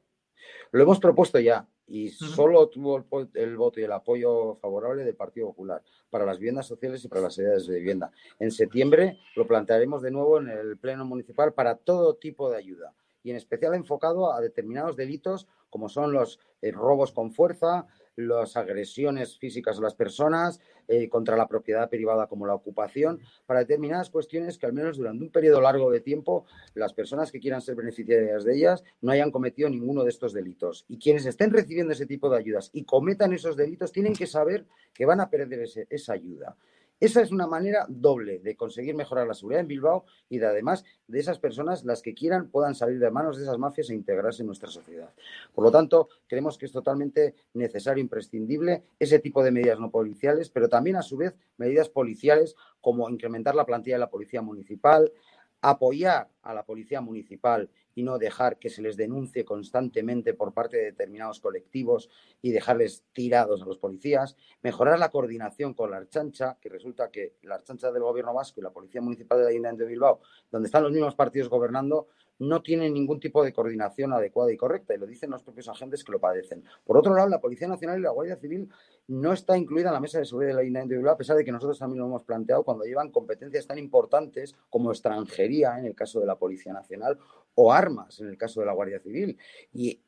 Lo 0.72 0.82
hemos 0.82 0.98
propuesto 0.98 1.38
ya 1.38 1.66
y 1.86 2.08
solo 2.08 2.68
tuvo 2.68 3.04
el, 3.34 3.56
voto 3.56 3.80
y 3.80 3.84
el 3.84 3.92
apoyo 3.92 4.54
favorable 4.56 5.04
del 5.04 5.16
Partido 5.16 5.48
Popular 5.48 5.82
para 6.10 6.24
las 6.24 6.38
viviendas 6.38 6.66
sociales 6.66 7.04
y 7.04 7.08
para 7.08 7.22
las 7.22 7.38
edades 7.38 7.66
de 7.66 7.78
vivienda. 7.78 8.10
En 8.38 8.50
septiembre 8.50 9.18
lo 9.36 9.46
plantearemos 9.46 10.02
de 10.02 10.10
nuevo 10.10 10.38
en 10.38 10.48
el 10.48 10.78
Pleno 10.78 11.04
Municipal 11.04 11.52
para 11.52 11.76
todo 11.76 12.14
tipo 12.14 12.50
de 12.50 12.56
ayuda 12.56 12.94
y 13.22 13.30
en 13.30 13.36
especial 13.36 13.74
enfocado 13.74 14.32
a 14.32 14.40
determinados 14.40 14.96
delitos 14.96 15.46
como 15.70 15.88
son 15.88 16.12
los 16.12 16.38
eh, 16.62 16.70
robos 16.70 17.10
con 17.12 17.32
fuerza, 17.32 17.86
las 18.16 18.56
agresiones 18.56 19.38
físicas 19.38 19.78
a 19.78 19.82
las 19.82 19.94
personas, 19.94 20.60
eh, 20.88 21.08
contra 21.08 21.36
la 21.36 21.48
propiedad 21.48 21.88
privada 21.88 22.26
como 22.26 22.46
la 22.46 22.54
ocupación, 22.54 23.20
para 23.46 23.60
determinadas 23.60 24.10
cuestiones 24.10 24.58
que 24.58 24.66
al 24.66 24.72
menos 24.72 24.96
durante 24.96 25.24
un 25.24 25.30
periodo 25.30 25.60
largo 25.60 25.90
de 25.90 26.00
tiempo 26.00 26.46
las 26.74 26.92
personas 26.92 27.32
que 27.32 27.40
quieran 27.40 27.60
ser 27.60 27.74
beneficiarias 27.74 28.44
de 28.44 28.56
ellas 28.56 28.84
no 29.00 29.12
hayan 29.12 29.30
cometido 29.30 29.68
ninguno 29.68 30.04
de 30.04 30.10
estos 30.10 30.32
delitos. 30.32 30.84
Y 30.88 30.98
quienes 30.98 31.26
estén 31.26 31.50
recibiendo 31.50 31.92
ese 31.92 32.06
tipo 32.06 32.28
de 32.30 32.38
ayudas 32.38 32.70
y 32.72 32.84
cometan 32.84 33.32
esos 33.32 33.56
delitos 33.56 33.92
tienen 33.92 34.14
que 34.14 34.26
saber 34.26 34.66
que 34.92 35.06
van 35.06 35.20
a 35.20 35.30
perder 35.30 35.68
esa 35.90 36.12
ayuda. 36.12 36.56
Esa 37.04 37.20
es 37.20 37.32
una 37.32 37.46
manera 37.46 37.84
doble 37.86 38.38
de 38.38 38.56
conseguir 38.56 38.94
mejorar 38.94 39.26
la 39.26 39.34
seguridad 39.34 39.60
en 39.60 39.68
Bilbao 39.68 40.06
y 40.30 40.38
de 40.38 40.46
además 40.46 40.86
de 41.06 41.20
esas 41.20 41.38
personas, 41.38 41.84
las 41.84 42.00
que 42.00 42.14
quieran, 42.14 42.48
puedan 42.48 42.74
salir 42.74 42.98
de 42.98 43.10
manos 43.10 43.36
de 43.36 43.42
esas 43.42 43.58
mafias 43.58 43.90
e 43.90 43.94
integrarse 43.94 44.40
en 44.40 44.46
nuestra 44.46 44.70
sociedad. 44.70 45.12
Por 45.54 45.64
lo 45.64 45.70
tanto, 45.70 46.08
creemos 46.26 46.56
que 46.56 46.64
es 46.64 46.72
totalmente 46.72 47.34
necesario, 47.52 48.00
imprescindible, 48.00 48.84
ese 48.98 49.18
tipo 49.18 49.44
de 49.44 49.50
medidas 49.50 49.78
no 49.78 49.90
policiales, 49.90 50.48
pero 50.48 50.66
también 50.70 50.96
a 50.96 51.02
su 51.02 51.18
vez 51.18 51.36
medidas 51.58 51.90
policiales 51.90 52.56
como 52.80 53.10
incrementar 53.10 53.54
la 53.54 53.66
plantilla 53.66 53.96
de 53.96 54.00
la 54.00 54.10
policía 54.10 54.40
municipal, 54.40 55.12
apoyar 55.60 56.30
a 56.40 56.54
la 56.54 56.64
policía 56.64 57.02
municipal 57.02 57.68
y 57.94 58.02
no 58.02 58.18
dejar 58.18 58.58
que 58.58 58.70
se 58.70 58.82
les 58.82 58.96
denuncie 58.96 59.44
constantemente 59.44 60.34
por 60.34 60.52
parte 60.52 60.76
de 60.76 60.84
determinados 60.84 61.40
colectivos 61.40 62.10
y 62.42 62.50
dejarles 62.50 63.04
tirados 63.12 63.62
a 63.62 63.66
los 63.66 63.78
policías, 63.78 64.36
mejorar 64.62 64.98
la 64.98 65.10
coordinación 65.10 65.74
con 65.74 65.90
la 65.90 65.98
Archancha, 65.98 66.58
que 66.60 66.68
resulta 66.68 67.10
que 67.10 67.34
la 67.42 67.56
Archancha 67.56 67.92
del 67.92 68.02
Gobierno 68.02 68.34
Vasco 68.34 68.60
y 68.60 68.62
la 68.64 68.70
Policía 68.70 69.00
Municipal 69.00 69.38
de 69.38 69.44
la 69.44 69.50
Ayuntamiento 69.50 69.84
de 69.84 69.90
Bilbao, 69.90 70.20
donde 70.50 70.66
están 70.66 70.82
los 70.82 70.92
mismos 70.92 71.14
partidos 71.14 71.48
gobernando, 71.48 72.08
no 72.38 72.62
tienen 72.62 72.92
ningún 72.94 73.20
tipo 73.20 73.44
de 73.44 73.52
coordinación 73.52 74.12
adecuada 74.12 74.52
y 74.52 74.56
correcta, 74.56 74.94
y 74.94 74.98
lo 74.98 75.06
dicen 75.06 75.30
los 75.30 75.42
propios 75.42 75.68
agentes 75.68 76.02
que 76.02 76.12
lo 76.12 76.18
padecen. 76.18 76.64
Por 76.84 76.96
otro 76.96 77.14
lado, 77.14 77.28
la 77.28 77.40
Policía 77.40 77.68
Nacional 77.68 77.98
y 77.98 78.02
la 78.02 78.10
Guardia 78.10 78.36
Civil 78.36 78.68
no 79.06 79.32
está 79.32 79.56
incluida 79.56 79.88
en 79.88 79.94
la 79.94 80.00
mesa 80.00 80.18
de 80.18 80.24
seguridad 80.24 80.50
de 80.50 80.54
la 80.54 80.60
Ayuntamiento 80.62 80.92
de 80.92 80.96
Bilbao, 80.98 81.14
a 81.14 81.18
pesar 81.18 81.36
de 81.36 81.44
que 81.44 81.52
nosotros 81.52 81.78
también 81.78 82.00
lo 82.00 82.06
hemos 82.06 82.24
planteado 82.24 82.64
cuando 82.64 82.84
llevan 82.84 83.10
competencias 83.10 83.66
tan 83.66 83.78
importantes 83.78 84.56
como 84.68 84.90
extranjería, 84.90 85.78
en 85.78 85.86
el 85.86 85.94
caso 85.94 86.20
de 86.20 86.26
la 86.26 86.36
Policía 86.36 86.72
Nacional, 86.72 87.18
o 87.54 87.72
armas, 87.72 88.20
en 88.20 88.28
el 88.28 88.36
caso 88.36 88.60
de 88.60 88.66
la 88.66 88.72
Guardia 88.72 89.00
Civil. 89.00 89.38
Y, 89.72 90.00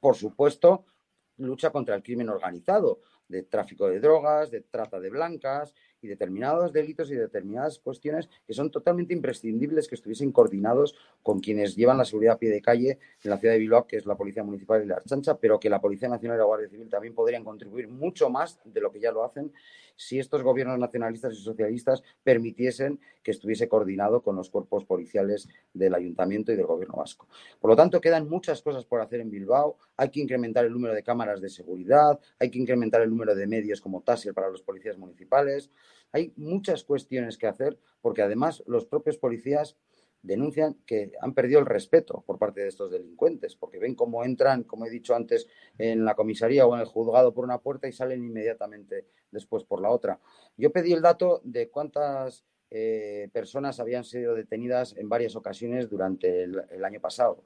por 0.00 0.16
supuesto, 0.16 0.86
lucha 1.36 1.70
contra 1.70 1.94
el 1.94 2.02
crimen 2.02 2.28
organizado, 2.28 3.00
de 3.32 3.42
tráfico 3.42 3.88
de 3.88 3.98
drogas, 3.98 4.50
de 4.50 4.60
trata 4.60 5.00
de 5.00 5.10
blancas 5.10 5.74
y 6.02 6.08
determinados 6.08 6.72
delitos 6.72 7.10
y 7.10 7.14
determinadas 7.14 7.78
cuestiones 7.78 8.28
que 8.46 8.52
son 8.52 8.70
totalmente 8.70 9.14
imprescindibles 9.14 9.88
que 9.88 9.94
estuviesen 9.94 10.32
coordinados 10.32 10.94
con 11.22 11.40
quienes 11.40 11.74
llevan 11.74 11.98
la 11.98 12.04
seguridad 12.04 12.34
a 12.34 12.38
pie 12.38 12.50
de 12.50 12.60
calle 12.60 12.98
en 13.22 13.30
la 13.30 13.38
ciudad 13.38 13.54
de 13.54 13.60
Bilbao, 13.60 13.86
que 13.86 13.96
es 13.96 14.06
la 14.06 14.16
Policía 14.16 14.44
Municipal 14.44 14.82
y 14.82 14.86
la 14.86 14.96
Archancha, 14.96 15.38
pero 15.38 15.58
que 15.58 15.70
la 15.70 15.80
Policía 15.80 16.08
Nacional 16.08 16.36
y 16.36 16.40
la 16.40 16.44
Guardia 16.44 16.68
Civil 16.68 16.90
también 16.90 17.14
podrían 17.14 17.42
contribuir 17.42 17.88
mucho 17.88 18.28
más 18.28 18.60
de 18.64 18.80
lo 18.80 18.92
que 18.92 19.00
ya 19.00 19.10
lo 19.10 19.24
hacen 19.24 19.52
si 19.96 20.18
estos 20.18 20.42
gobiernos 20.42 20.78
nacionalistas 20.78 21.34
y 21.34 21.42
socialistas 21.42 22.02
permitiesen 22.22 23.00
que 23.22 23.30
estuviese 23.30 23.68
coordinado 23.68 24.22
con 24.22 24.36
los 24.36 24.50
cuerpos 24.50 24.84
policiales 24.84 25.48
del 25.72 25.94
Ayuntamiento 25.94 26.52
y 26.52 26.56
del 26.56 26.66
Gobierno 26.66 26.96
vasco. 26.96 27.28
Por 27.60 27.70
lo 27.70 27.76
tanto, 27.76 28.00
quedan 28.00 28.28
muchas 28.28 28.62
cosas 28.62 28.84
por 28.84 29.00
hacer 29.00 29.20
en 29.20 29.30
Bilbao. 29.30 29.78
Hay 29.96 30.10
que 30.10 30.20
incrementar 30.20 30.64
el 30.64 30.72
número 30.72 30.94
de 30.94 31.02
cámaras 31.02 31.40
de 31.40 31.48
seguridad, 31.48 32.18
hay 32.38 32.50
que 32.50 32.58
incrementar 32.58 33.02
el 33.02 33.10
número 33.10 33.34
de 33.34 33.46
medios 33.46 33.80
como 33.80 34.02
TASIR 34.02 34.34
para 34.34 34.50
los 34.50 34.62
policías 34.62 34.98
municipales. 34.98 35.70
Hay 36.12 36.32
muchas 36.36 36.84
cuestiones 36.84 37.38
que 37.38 37.46
hacer 37.46 37.78
porque 38.00 38.22
además 38.22 38.62
los 38.66 38.84
propios 38.84 39.16
policías 39.16 39.76
denuncian 40.22 40.76
que 40.86 41.12
han 41.20 41.34
perdido 41.34 41.60
el 41.60 41.66
respeto 41.66 42.22
por 42.26 42.38
parte 42.38 42.60
de 42.60 42.68
estos 42.68 42.90
delincuentes, 42.90 43.56
porque 43.56 43.78
ven 43.78 43.94
cómo 43.94 44.24
entran, 44.24 44.62
como 44.62 44.86
he 44.86 44.90
dicho 44.90 45.14
antes, 45.14 45.48
en 45.78 46.04
la 46.04 46.14
comisaría 46.14 46.66
o 46.66 46.74
en 46.74 46.80
el 46.80 46.86
juzgado 46.86 47.34
por 47.34 47.44
una 47.44 47.58
puerta 47.58 47.88
y 47.88 47.92
salen 47.92 48.24
inmediatamente 48.24 49.06
después 49.30 49.64
por 49.64 49.80
la 49.80 49.90
otra. 49.90 50.20
Yo 50.56 50.72
pedí 50.72 50.92
el 50.92 51.02
dato 51.02 51.40
de 51.44 51.68
cuántas 51.68 52.44
eh, 52.70 53.28
personas 53.32 53.80
habían 53.80 54.04
sido 54.04 54.34
detenidas 54.34 54.96
en 54.96 55.08
varias 55.08 55.36
ocasiones 55.36 55.90
durante 55.90 56.44
el, 56.44 56.84
año 56.84 57.00
pasado. 57.00 57.42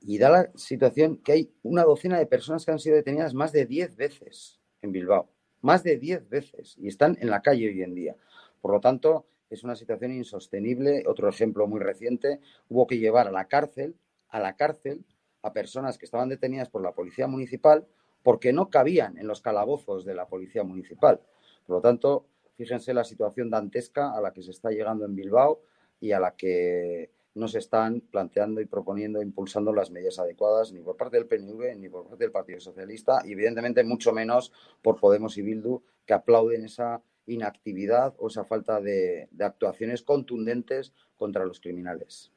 Y 0.00 0.18
da 0.18 0.30
la 0.30 0.52
situación 0.54 1.16
que 1.16 1.32
hay 1.32 1.52
una 1.62 1.84
docena 1.84 2.18
de 2.18 2.26
personas 2.26 2.64
que 2.64 2.72
han 2.72 2.78
sido 2.78 2.96
detenidas 2.96 3.34
más 3.34 3.52
de 3.52 3.66
10 3.66 3.96
veces 3.96 4.60
en 4.82 4.92
Bilbao, 4.92 5.28
más 5.62 5.82
de 5.82 5.96
10 5.96 6.28
veces, 6.28 6.76
y 6.78 6.88
están 6.88 7.16
en 7.20 7.30
la 7.30 7.40
calle 7.40 7.68
hoy 7.68 7.82
en 7.82 7.94
día. 7.94 8.16
Por 8.60 8.72
lo 8.72 8.80
tanto, 8.80 9.26
es 9.54 9.64
una 9.64 9.76
situación 9.76 10.12
insostenible. 10.12 11.04
Otro 11.06 11.28
ejemplo 11.28 11.66
muy 11.66 11.80
reciente, 11.80 12.40
hubo 12.68 12.86
que 12.86 12.98
llevar 12.98 13.28
a 13.28 13.32
la 13.32 13.46
cárcel, 13.46 13.94
a 14.28 14.40
la 14.40 14.56
cárcel, 14.56 15.04
a 15.42 15.52
personas 15.52 15.98
que 15.98 16.04
estaban 16.04 16.28
detenidas 16.28 16.68
por 16.68 16.82
la 16.82 16.92
policía 16.92 17.26
municipal 17.26 17.86
porque 18.22 18.52
no 18.52 18.70
cabían 18.70 19.18
en 19.18 19.26
los 19.26 19.42
calabozos 19.42 20.04
de 20.04 20.14
la 20.14 20.26
policía 20.26 20.62
municipal. 20.62 21.20
Por 21.66 21.76
lo 21.76 21.82
tanto, 21.82 22.26
fíjense 22.56 22.94
la 22.94 23.04
situación 23.04 23.50
dantesca 23.50 24.16
a 24.16 24.20
la 24.20 24.32
que 24.32 24.42
se 24.42 24.52
está 24.52 24.70
llegando 24.70 25.04
en 25.04 25.16
Bilbao 25.16 25.60
y 26.00 26.12
a 26.12 26.20
la 26.20 26.36
que 26.36 27.10
no 27.34 27.48
se 27.48 27.58
están 27.58 28.00
planteando 28.00 28.60
y 28.60 28.66
proponiendo 28.66 29.22
impulsando 29.22 29.72
las 29.72 29.90
medidas 29.90 30.18
adecuadas 30.18 30.72
ni 30.72 30.80
por 30.80 30.96
parte 30.96 31.16
del 31.16 31.26
PNV 31.26 31.76
ni 31.78 31.88
por 31.88 32.06
parte 32.06 32.24
del 32.24 32.32
Partido 32.32 32.60
Socialista 32.60 33.22
y 33.24 33.32
evidentemente 33.32 33.82
mucho 33.84 34.12
menos 34.12 34.52
por 34.82 35.00
Podemos 35.00 35.38
y 35.38 35.42
Bildu 35.42 35.82
que 36.04 36.12
aplauden 36.12 36.64
esa 36.64 37.00
inactividad 37.26 38.14
o 38.18 38.28
esa 38.28 38.44
falta 38.44 38.80
de, 38.80 39.28
actuaciones 39.40 40.02
contundentes 40.02 40.92
contra 41.16 41.44
los 41.44 41.60
criminales. 41.60 42.30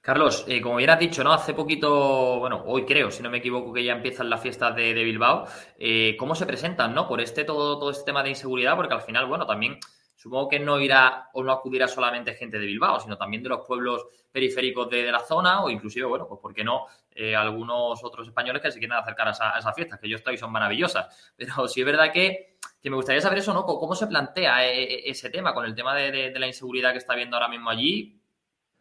Carlos, 0.00 0.44
eh, 0.48 0.60
como 0.60 0.76
bien 0.76 0.90
has 0.90 0.98
dicho, 0.98 1.24
¿no? 1.24 1.32
Hace 1.32 1.54
poquito, 1.54 2.38
bueno, 2.38 2.62
hoy 2.66 2.84
creo, 2.84 3.10
si 3.10 3.22
no 3.22 3.30
me 3.30 3.38
equivoco, 3.38 3.72
que 3.72 3.82
ya 3.82 3.92
empiezan 3.92 4.28
las 4.28 4.42
fiestas 4.42 4.76
de, 4.76 4.92
Bilbao. 4.92 5.46
Eh, 5.78 6.14
¿Cómo 6.18 6.34
se 6.34 6.44
presentan, 6.44 6.94
no? 6.94 7.08
Por 7.08 7.22
este 7.22 7.44
todo, 7.44 7.78
todo 7.78 7.90
este 7.90 8.04
tema 8.04 8.22
de 8.22 8.28
inseguridad, 8.30 8.76
porque 8.76 8.92
al 8.92 9.00
final, 9.00 9.26
bueno, 9.26 9.46
también 9.46 9.78
supongo 10.24 10.48
que 10.48 10.58
no 10.58 10.80
irá 10.80 11.28
o 11.34 11.42
no 11.42 11.52
acudirá 11.52 11.86
solamente 11.86 12.32
gente 12.32 12.58
de 12.58 12.64
Bilbao, 12.64 12.98
sino 12.98 13.18
también 13.18 13.42
de 13.42 13.50
los 13.50 13.66
pueblos 13.66 14.06
periféricos 14.32 14.88
de, 14.88 15.12
la 15.12 15.20
zona 15.20 15.62
o 15.62 15.68
inclusive, 15.68 16.06
bueno, 16.06 16.26
pues 16.26 16.40
por 16.40 16.54
qué 16.54 16.64
no, 16.64 16.86
eh, 17.10 17.36
algunos 17.36 18.02
otros 18.02 18.26
españoles 18.26 18.62
que 18.62 18.72
se 18.72 18.78
quieran 18.78 18.98
acercar 18.98 19.28
a 19.28 19.30
a 19.30 19.72
fiestas, 19.74 20.00
que 20.00 20.08
yo 20.08 20.16
estoy 20.16 20.38
son 20.38 20.50
maravillosas. 20.50 21.32
Pero 21.36 21.68
sí 21.68 21.80
es 21.80 21.86
verdad 21.86 22.10
que, 22.10 22.53
me 22.90 22.96
gustaría 22.96 23.20
saber 23.20 23.38
eso, 23.38 23.54
¿no? 23.54 23.64
¿Cómo 23.64 23.94
se 23.94 24.06
plantea 24.06 24.68
eh, 24.68 24.82
eh, 24.82 25.02
ese 25.06 25.30
tema 25.30 25.54
con 25.54 25.64
el 25.64 25.74
tema 25.74 25.94
de, 25.94 26.32
la 26.38 26.46
inseguridad 26.46 26.92
que 26.92 26.98
está 26.98 27.14
habiendo 27.14 27.36
ahora 27.36 27.48
mismo 27.48 27.70
allí? 27.70 28.20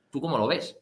¿Tú 0.09 0.19
cómo 0.19 0.37
lo 0.37 0.47
ves? 0.47 0.77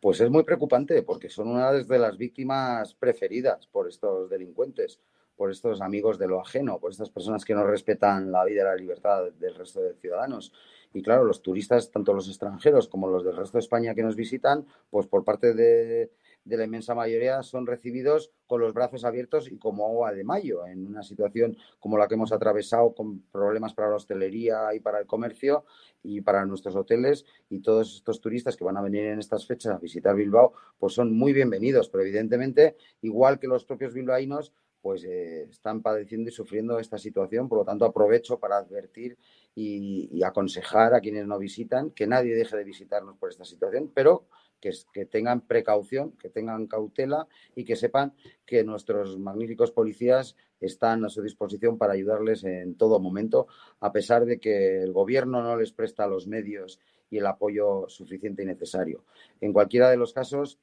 Pues 0.00 0.20
es 0.20 0.30
muy 0.30 0.44
preocupante 0.44 1.02
porque 1.02 1.28
son 1.28 1.48
una 1.48 1.72
de 1.72 1.98
las 1.98 2.16
víctimas 2.16 2.94
preferidas 2.94 3.66
por 3.66 3.88
estos 3.88 4.30
delincuentes, 4.30 5.00
por 5.36 5.50
estos 5.50 5.80
amigos 5.80 6.18
de 6.18 6.28
lo 6.28 6.40
ajeno, 6.40 6.78
por 6.78 6.90
estas 6.90 7.10
personas 7.10 7.44
que 7.44 7.54
no 7.54 7.64
respetan 7.64 8.32
la 8.32 8.44
vida 8.44 8.62
y 8.62 8.64
la 8.64 8.76
libertad 8.76 9.24
del 9.38 9.54
resto 9.54 9.80
de 9.80 9.94
ciudadanos. 9.94 10.52
Y 10.94 11.02
claro, 11.02 11.24
los 11.24 11.42
turistas, 11.42 11.90
tanto 11.90 12.12
los 12.14 12.28
extranjeros 12.28 12.88
como 12.88 13.08
los 13.08 13.24
del 13.24 13.36
resto 13.36 13.58
de 13.58 13.62
España 13.62 13.94
que 13.94 14.02
nos 14.02 14.16
visitan, 14.16 14.66
pues 14.88 15.06
por 15.06 15.24
parte 15.24 15.52
de, 15.52 16.10
la 16.44 16.64
inmensa 16.64 16.94
mayoría 16.94 17.42
son 17.42 17.66
recibidos 17.66 18.32
con 18.46 18.60
los 18.60 18.72
brazos 18.74 19.04
abiertos 19.04 19.50
y 19.50 19.58
como 19.58 19.86
agua 19.86 20.12
de 20.12 20.24
mayo, 20.24 20.66
en 20.66 20.86
una 20.86 21.02
situación 21.02 21.56
como 21.78 21.98
la 21.98 22.08
que 22.08 22.14
hemos 22.14 22.32
atravesado, 22.32 22.94
con 22.94 23.20
problemas 23.30 23.74
para 23.74 23.90
la 23.90 23.96
hostelería 23.96 24.74
y 24.74 24.80
para 24.80 24.98
el 24.98 25.06
comercio 25.06 25.64
y 26.02 26.20
para 26.20 26.44
nuestros 26.46 26.74
hoteles. 26.76 27.24
Y 27.48 27.60
todos 27.60 27.96
estos 27.96 28.20
turistas 28.20 28.56
que 28.56 28.64
van 28.64 28.76
a 28.76 28.82
venir 28.82 29.04
en 29.04 29.18
estas 29.18 29.46
fechas 29.46 29.74
a 29.74 29.78
visitar 29.78 30.16
Bilbao, 30.16 30.52
pues 30.78 30.94
son 30.94 31.12
muy 31.16 31.32
bienvenidos. 31.32 31.88
Pero 31.88 32.02
evidentemente, 32.02 32.76
igual 33.02 33.38
que 33.38 33.46
los 33.46 33.64
propios 33.64 33.94
bilbaínos, 33.94 34.52
pues 34.80 35.04
eh, 35.04 35.42
están 35.50 35.82
padeciendo 35.82 36.30
y 36.30 36.32
sufriendo 36.32 36.78
esta 36.78 36.98
situación. 36.98 37.48
Por 37.48 37.58
lo 37.58 37.64
tanto, 37.64 37.84
aprovecho 37.84 38.38
para 38.38 38.58
advertir 38.58 39.18
y, 39.54 40.22
aconsejar 40.22 40.94
a 40.94 41.00
quienes 41.00 41.26
no 41.26 41.38
visitan 41.38 41.90
que 41.90 42.06
nadie 42.06 42.34
deje 42.34 42.56
de 42.56 42.64
visitarnos 42.64 43.16
por 43.16 43.30
esta 43.30 43.44
situación, 43.44 43.90
pero 43.92 44.26
que, 44.60 45.06
tengan 45.06 45.40
precaución, 45.40 46.12
que 46.12 46.28
tengan 46.28 46.66
cautela 46.66 47.26
y 47.54 47.64
que 47.64 47.76
sepan 47.76 48.14
que 48.46 48.62
nuestros 48.64 49.18
magníficos 49.18 49.72
policías 49.72 50.36
están 50.60 51.04
a 51.04 51.08
su 51.08 51.22
disposición 51.22 51.78
para 51.78 51.94
ayudarles 51.94 52.44
en 52.44 52.74
todo 52.76 53.00
momento, 53.00 53.48
a 53.80 53.92
pesar 53.92 54.26
de 54.26 54.38
que 54.38 54.82
el 54.82 54.92
gobierno 54.92 55.42
no 55.42 55.56
les 55.56 55.72
presta 55.72 56.06
los 56.06 56.26
medios 56.26 56.80
y 57.08 57.18
el 57.18 57.26
apoyo 57.26 57.88
suficiente 57.88 58.42
y 58.42 58.46
necesario. 58.46 59.04
En 59.40 59.52
cualquiera 59.52 59.90
de 59.90 59.96
los 59.96 60.12
casos, 60.12 60.60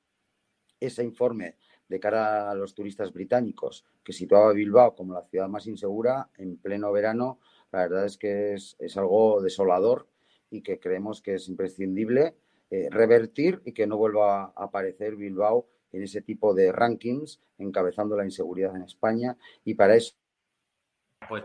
ese 0.79 1.03
informe 1.03 1.55
de 1.89 1.99
cara 1.99 2.51
a 2.51 2.55
los 2.55 2.73
turistas 2.73 3.13
británicos, 3.13 3.85
que 4.03 4.13
situaba 4.13 4.53
Bilbao 4.53 4.95
como 4.95 5.13
la 5.13 5.23
ciudad 5.23 5.47
más 5.47 5.67
insegura 5.67 6.29
en 6.37 6.57
pleno 6.57 6.91
verano, 6.91 7.39
la 7.71 7.79
verdad 7.79 8.05
es 8.05 8.17
que 8.17 8.53
es, 8.53 8.75
algo 8.97 9.41
desolador 9.41 10.07
y 10.49 10.61
que 10.61 10.79
creemos 10.79 11.21
que 11.21 11.35
es 11.35 11.47
imprescindible 11.49 12.35
eh, 12.69 12.87
revertir 12.89 13.61
y 13.65 13.73
que 13.73 13.87
no 13.87 13.97
vuelva 13.97 14.53
a 14.55 14.63
aparecer 14.63 15.15
Bilbao 15.15 15.67
en 15.91 16.03
ese 16.03 16.21
tipo 16.21 16.53
de 16.53 16.71
rankings, 16.71 17.41
encabezando 17.57 18.15
la 18.15 18.25
inseguridad 18.25 18.75
en 18.75 18.83
España. 18.83 19.37
Y 19.63 19.73
para 19.73 19.95
eso. 19.95 20.15
Pues 21.27 21.43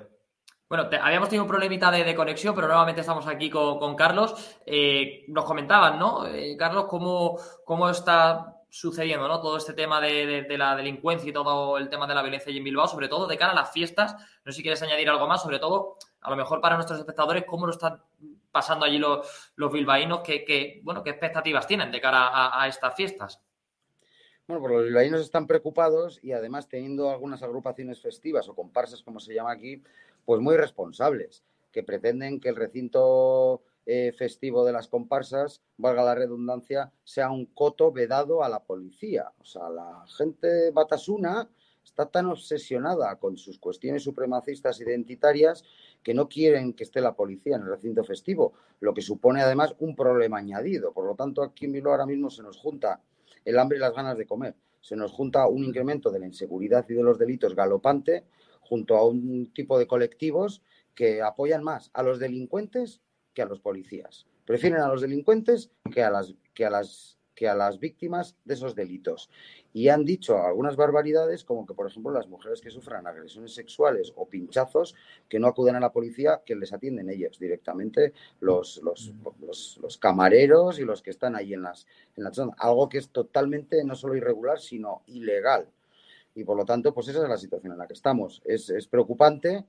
bueno, 0.72 0.88
habíamos 1.02 1.28
tenido 1.28 1.44
un 1.44 1.50
problemita 1.50 1.90
de, 1.90 2.14
conexión, 2.14 2.54
pero 2.54 2.66
nuevamente 2.66 3.02
estamos 3.02 3.26
aquí 3.26 3.50
con, 3.50 3.94
Carlos. 3.94 4.58
Eh, 4.64 5.26
nos 5.28 5.44
comentaban, 5.44 5.98
¿no, 5.98 6.26
eh, 6.26 6.56
Carlos, 6.56 6.86
cómo, 6.86 7.38
cómo 7.62 7.90
está 7.90 8.62
sucediendo, 8.70 9.28
¿no? 9.28 9.38
Todo 9.42 9.58
este 9.58 9.74
tema 9.74 10.00
de, 10.00 10.46
la 10.56 10.74
delincuencia 10.74 11.28
y 11.28 11.32
todo 11.32 11.76
el 11.76 11.90
tema 11.90 12.06
de 12.06 12.14
la 12.14 12.22
violencia 12.22 12.48
allí 12.48 12.56
en 12.56 12.64
Bilbao, 12.64 12.88
sobre 12.88 13.08
todo 13.08 13.26
de 13.26 13.36
cara 13.36 13.52
a 13.52 13.54
las 13.54 13.70
fiestas. 13.70 14.14
No 14.46 14.50
sé 14.50 14.56
si 14.56 14.62
quieres 14.62 14.82
añadir 14.82 15.10
algo 15.10 15.26
más, 15.26 15.42
sobre 15.42 15.58
todo, 15.58 15.98
a 16.22 16.30
lo 16.30 16.36
mejor 16.36 16.60
para 16.60 16.76
nuestros 16.76 16.98
espectadores, 16.98 17.44
cómo 17.44 17.66
lo 17.66 17.72
están 17.72 18.00
pasando 18.50 18.86
allí 18.86 18.98
los, 18.98 19.52
los 19.56 19.72
bilbaínos, 19.72 20.20
qué, 20.20 20.80
bueno, 20.84 21.02
qué 21.02 21.10
expectativas 21.10 21.66
tienen 21.66 21.90
de 21.90 22.00
cara 22.00 22.60
a, 22.62 22.68
estas 22.68 22.94
fiestas. 22.94 23.40
Bueno, 24.46 24.60
pues 24.60 24.74
los 24.74 24.84
bilbaínos 24.84 25.20
están 25.20 25.46
preocupados 25.46 26.20
y 26.22 26.32
además 26.32 26.68
teniendo 26.68 27.10
algunas 27.10 27.42
agrupaciones 27.42 28.00
festivas 28.00 28.48
o 28.48 28.54
comparsas, 28.54 29.02
como 29.02 29.20
se 29.20 29.34
llama 29.34 29.52
aquí, 29.52 29.82
pues 30.24 30.40
muy 30.40 30.56
responsables, 30.56 31.42
que 31.72 31.82
pretenden 31.82 32.40
que 32.40 32.50
el 32.50 32.56
recinto 32.56 33.62
eh, 33.84 34.12
festivo 34.16 34.64
de 34.64 34.72
las 34.72 34.86
comparsas, 34.86 35.60
valga 35.76 36.04
la 36.04 36.14
redundancia, 36.14 36.92
sea 37.02 37.30
un 37.30 37.46
coto 37.46 37.90
vedado 37.90 38.44
a 38.44 38.48
la 38.48 38.62
policía. 38.62 39.32
O 39.40 39.44
sea, 39.44 39.68
la 39.70 40.04
gente 40.16 40.70
batasuna 40.70 41.48
está 41.84 42.06
tan 42.06 42.26
obsesionada 42.26 43.16
con 43.16 43.36
sus 43.36 43.58
cuestiones 43.58 44.02
supremacistas 44.02 44.80
identitarias 44.80 45.64
que 46.02 46.14
no 46.14 46.28
quieren 46.28 46.72
que 46.72 46.84
esté 46.84 47.00
la 47.00 47.14
policía 47.14 47.56
en 47.56 47.62
el 47.62 47.68
recinto 47.68 48.04
festivo, 48.04 48.54
lo 48.80 48.94
que 48.94 49.02
supone 49.02 49.42
además 49.42 49.74
un 49.78 49.94
problema 49.94 50.38
añadido. 50.38 50.92
Por 50.92 51.06
lo 51.06 51.14
tanto, 51.14 51.42
aquí 51.42 51.66
en 51.66 51.86
ahora 51.86 52.06
mismo 52.06 52.30
se 52.30 52.42
nos 52.42 52.56
junta 52.56 53.00
el 53.44 53.58
hambre 53.58 53.78
y 53.78 53.80
las 53.80 53.94
ganas 53.94 54.16
de 54.16 54.26
comer. 54.26 54.54
Se 54.80 54.96
nos 54.96 55.12
junta 55.12 55.46
un 55.46 55.64
incremento 55.64 56.10
de 56.10 56.18
la 56.18 56.26
inseguridad 56.26 56.84
y 56.88 56.94
de 56.94 57.02
los 57.02 57.18
delitos 57.18 57.54
galopante 57.54 58.24
junto 58.60 58.96
a 58.96 59.06
un 59.06 59.52
tipo 59.52 59.78
de 59.78 59.86
colectivos 59.86 60.62
que 60.94 61.22
apoyan 61.22 61.62
más 61.62 61.90
a 61.94 62.02
los 62.02 62.18
delincuentes 62.18 63.00
que 63.34 63.42
a 63.42 63.46
los 63.46 63.60
policías. 63.60 64.26
Prefieren 64.44 64.80
a 64.80 64.88
los 64.88 65.00
delincuentes 65.00 65.70
que 65.92 66.02
a 66.02 66.10
las, 66.10 66.34
que 66.54 66.66
a 66.66 66.70
las, 66.70 67.18
que 67.34 67.48
a 67.48 67.54
las 67.54 67.78
víctimas 67.78 68.36
de 68.44 68.54
esos 68.54 68.74
delitos. 68.74 69.30
Y 69.72 69.88
han 69.88 70.04
dicho 70.04 70.38
algunas 70.38 70.76
barbaridades, 70.76 71.44
como 71.44 71.66
que, 71.66 71.74
por 71.74 71.86
ejemplo, 71.86 72.12
las 72.12 72.28
mujeres 72.28 72.60
que 72.60 72.70
sufran 72.70 73.06
agresiones 73.06 73.54
sexuales 73.54 74.12
o 74.16 74.26
pinchazos, 74.28 74.94
que 75.28 75.38
no 75.38 75.46
acuden 75.46 75.76
a 75.76 75.80
la 75.80 75.92
policía, 75.92 76.42
que 76.44 76.54
les 76.54 76.72
atienden 76.72 77.08
ellos 77.08 77.38
directamente, 77.38 78.12
los, 78.40 78.82
los, 78.82 79.14
los, 79.80 79.98
camareros 79.98 80.78
y 80.78 80.84
los 80.84 81.02
que 81.02 81.10
están 81.10 81.36
ahí 81.36 81.54
en 81.54 81.62
las, 81.62 81.86
en 82.16 82.24
la 82.24 82.32
zona. 82.32 82.54
Algo 82.58 82.88
que 82.88 82.98
es 82.98 83.08
totalmente 83.08 83.82
no 83.84 83.94
solo 83.94 84.16
irregular, 84.16 84.60
sino 84.60 85.02
ilegal. 85.06 85.66
Y 86.34 86.44
por 86.44 86.56
lo 86.56 86.64
tanto, 86.64 86.92
pues 86.92 87.08
esa 87.08 87.22
es 87.22 87.28
la 87.28 87.38
situación 87.38 87.72
en 87.72 87.78
la 87.78 87.86
que 87.86 87.94
estamos. 87.94 88.42
Es, 88.44 88.68
es 88.70 88.86
preocupante, 88.86 89.64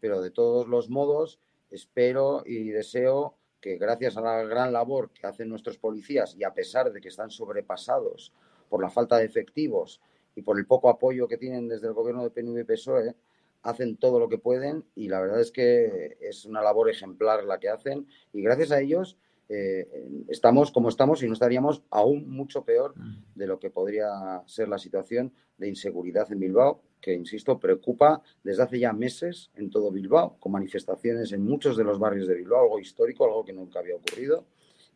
pero 0.00 0.20
de 0.20 0.30
todos 0.30 0.66
los 0.66 0.90
modos, 0.90 1.38
espero 1.70 2.42
y 2.46 2.70
deseo 2.70 3.36
que 3.62 3.78
gracias 3.78 4.16
a 4.16 4.20
la 4.20 4.42
gran 4.42 4.72
labor 4.72 5.10
que 5.12 5.26
hacen 5.26 5.48
nuestros 5.48 5.78
policías 5.78 6.34
y 6.36 6.44
a 6.44 6.52
pesar 6.52 6.92
de 6.92 7.00
que 7.00 7.08
están 7.08 7.30
sobrepasados 7.30 8.34
por 8.68 8.82
la 8.82 8.90
falta 8.90 9.16
de 9.16 9.24
efectivos 9.24 10.02
y 10.34 10.42
por 10.42 10.58
el 10.58 10.66
poco 10.66 10.90
apoyo 10.90 11.28
que 11.28 11.38
tienen 11.38 11.68
desde 11.68 11.86
el 11.86 11.94
gobierno 11.94 12.24
de 12.24 12.30
PNV 12.30 12.58
y 12.58 12.64
PSOE, 12.64 13.14
hacen 13.62 13.96
todo 13.96 14.18
lo 14.18 14.28
que 14.28 14.38
pueden 14.38 14.84
y 14.96 15.08
la 15.08 15.20
verdad 15.20 15.40
es 15.40 15.52
que 15.52 16.18
es 16.20 16.44
una 16.44 16.60
labor 16.60 16.90
ejemplar 16.90 17.44
la 17.44 17.60
que 17.60 17.68
hacen 17.68 18.08
y 18.32 18.42
gracias 18.42 18.72
a 18.72 18.80
ellos 18.80 19.16
eh, 19.48 19.86
estamos 20.28 20.72
como 20.72 20.88
estamos 20.88 21.22
y 21.22 21.26
no 21.28 21.34
estaríamos 21.34 21.82
aún 21.90 22.28
mucho 22.28 22.64
peor 22.64 22.94
mm. 22.96 23.24
de 23.36 23.46
lo 23.46 23.60
que 23.60 23.70
podría 23.70 24.42
ser 24.46 24.68
la 24.68 24.78
situación 24.78 25.32
de 25.58 25.68
inseguridad 25.68 26.32
en 26.32 26.40
Bilbao 26.40 26.82
que, 27.02 27.12
insisto, 27.12 27.58
preocupa 27.58 28.22
desde 28.42 28.62
hace 28.62 28.78
ya 28.78 28.92
meses 28.92 29.50
en 29.56 29.68
todo 29.68 29.90
Bilbao, 29.90 30.36
con 30.38 30.52
manifestaciones 30.52 31.32
en 31.32 31.44
muchos 31.44 31.76
de 31.76 31.84
los 31.84 31.98
barrios 31.98 32.28
de 32.28 32.36
Bilbao, 32.36 32.62
algo 32.62 32.78
histórico, 32.78 33.24
algo 33.24 33.44
que 33.44 33.52
nunca 33.52 33.80
había 33.80 33.96
ocurrido 33.96 34.46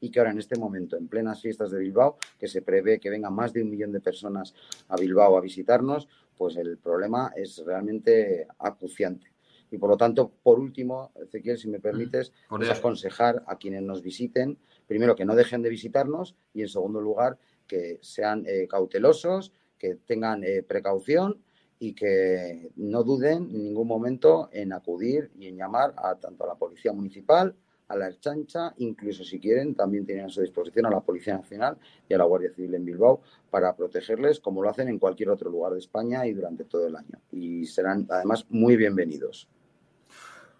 y 0.01 0.11
que 0.11 0.21
ahora 0.21 0.31
en 0.31 0.39
este 0.39 0.59
momento, 0.59 0.97
en 0.97 1.09
plenas 1.09 1.41
fiestas 1.41 1.71
de 1.71 1.81
Bilbao, 1.81 2.17
que 2.39 2.49
se 2.49 2.63
prevé 2.63 3.01
que 3.01 3.11
vengan 3.11 3.35
más 3.35 3.53
de 3.53 3.63
un 3.63 3.71
millón 3.71 3.93
de 3.93 4.01
personas 4.01 4.55
a 4.89 4.97
Bilbao 4.97 5.37
a 5.37 5.41
visitarnos, 5.41 6.07
pues 6.37 6.57
el 6.57 6.79
problema 6.79 7.33
es 7.35 7.63
realmente 7.65 8.47
acuciante. 8.59 9.33
Y 9.71 9.79
por 9.79 9.91
lo 9.91 9.97
tanto, 9.97 10.31
por 10.43 10.61
último, 10.61 11.11
Ezequiel, 11.21 11.59
si 11.59 11.69
me 11.69 11.81
permites, 11.81 12.33
es 12.61 12.71
aconsejar 12.71 13.43
a 13.49 13.57
quienes 13.57 13.83
nos 13.83 14.01
visiten, 14.01 14.59
primero 14.87 15.17
que 15.17 15.25
no 15.25 15.35
dejen 15.35 15.63
de 15.63 15.71
visitarnos 15.71 16.37
y 16.55 16.63
en 16.63 16.69
segundo 16.69 17.01
lugar 17.01 17.39
que 17.67 17.99
sean 18.01 18.45
eh, 18.47 18.69
cautelosos, 18.69 19.53
que 19.77 19.97
tengan 19.97 20.45
eh, 20.45 20.63
precaución 20.63 21.43
y 21.79 21.93
que 21.93 22.71
no 22.77 23.03
duden 23.03 23.51
en 23.51 23.65
ningún 23.65 23.87
momento 23.87 24.49
en 24.53 24.73
acudir 24.73 25.31
y 25.39 25.47
en 25.47 25.57
llamar 25.57 25.95
a 25.97 26.15
tanto 26.15 26.45
a 26.45 26.49
la 26.49 26.55
Policía 26.55 26.93
Municipal, 26.93 27.55
a 27.89 27.97
la 27.97 28.09
Erchancha, 28.09 28.75
incluso 28.79 29.25
si 29.25 29.39
quieren, 29.39 29.75
también 29.75 30.05
tienen 30.05 30.27
a 30.27 30.29
su 30.29 30.41
disposición 30.41 30.87
a 30.87 30.91
la 30.91 31.01
Policía 31.01 31.37
Nacional 31.37 31.77
y 32.09 32.15
a 32.15 32.19
la 32.19 32.25
Guardia 32.25 32.51
Civil 32.53 32.75
en 32.75 32.85
Bilbao 32.85 33.21
para 33.51 33.77
protegerles 33.77 34.41
como 34.41 34.63
lo 34.63 34.71
hacen 34.71 34.89
en 34.89 34.99
cualquier 34.99 35.31
otro 35.31 35.51
lugar 35.51 35.73
de 35.73 35.79
España 35.79 36.27
y 36.27 36.33
durante 36.33 36.65
todo 36.65 36.87
el 36.87 36.97
año. 36.97 37.21
Y 37.31 37.65
serán 37.67 38.07
además 38.11 38.45
muy 38.49 38.77
bienvenidos. 38.77 39.49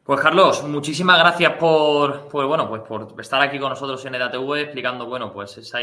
Pues 0.05 0.21
Carlos, 0.21 0.63
muchísimas 0.69 1.19
gracias 1.19 1.55
por, 1.55 2.31
bueno, 2.31 2.69
pues 2.69 2.83
por 2.83 3.21
estar 3.21 3.43
aquí 3.43 3.59
con 3.59 3.71
nosotros 3.71 4.05
en 4.07 4.15
EDATV 4.15 4.55
explicando, 4.59 5.07
bueno, 5.07 5.33
pues 5.33 5.59
esa 5.59 5.83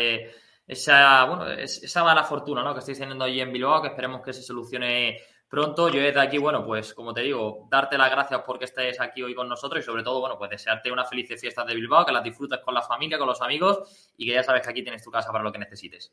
esa, 0.67 1.25
bueno, 1.25 1.51
esa 1.51 2.03
mala 2.03 2.23
fortuna 2.23 2.63
¿no? 2.63 2.73
que 2.73 2.79
estáis 2.79 2.99
teniendo 2.99 3.25
allí 3.25 3.41
en 3.41 3.51
Bilbao, 3.51 3.81
que 3.81 3.89
esperemos 3.89 4.21
que 4.21 4.33
se 4.33 4.41
solucione 4.41 5.19
pronto. 5.53 5.89
Yo 5.89 6.01
desde 6.01 6.19
aquí, 6.19 6.37
bueno, 6.37 6.65
pues 6.65 6.93
como 6.93 7.13
te 7.13 7.21
digo, 7.21 7.67
darte 7.69 7.97
las 7.97 8.09
gracias 8.09 8.41
porque 8.45 8.65
estés 8.65 8.99
aquí 8.99 9.21
hoy 9.21 9.35
con 9.35 9.47
nosotros 9.47 9.83
y 9.83 9.85
sobre 9.85 10.03
todo, 10.03 10.19
bueno, 10.19 10.37
pues 10.37 10.49
desearte 10.49 10.91
unas 10.91 11.09
felices 11.09 11.39
fiestas 11.39 11.67
de 11.67 11.75
Bilbao, 11.75 12.05
que 12.05 12.11
las 12.11 12.23
disfrutes 12.23 12.59
con 12.59 12.73
la 12.73 12.81
familia, 12.81 13.17
con 13.17 13.27
los 13.27 13.41
amigos 13.41 14.13
y 14.17 14.25
que 14.25 14.33
ya 14.33 14.43
sabes 14.43 14.63
que 14.63 14.69
aquí 14.69 14.83
tienes 14.83 15.03
tu 15.03 15.11
casa 15.11 15.31
para 15.31 15.43
lo 15.43 15.51
que 15.51 15.59
necesites. 15.59 16.11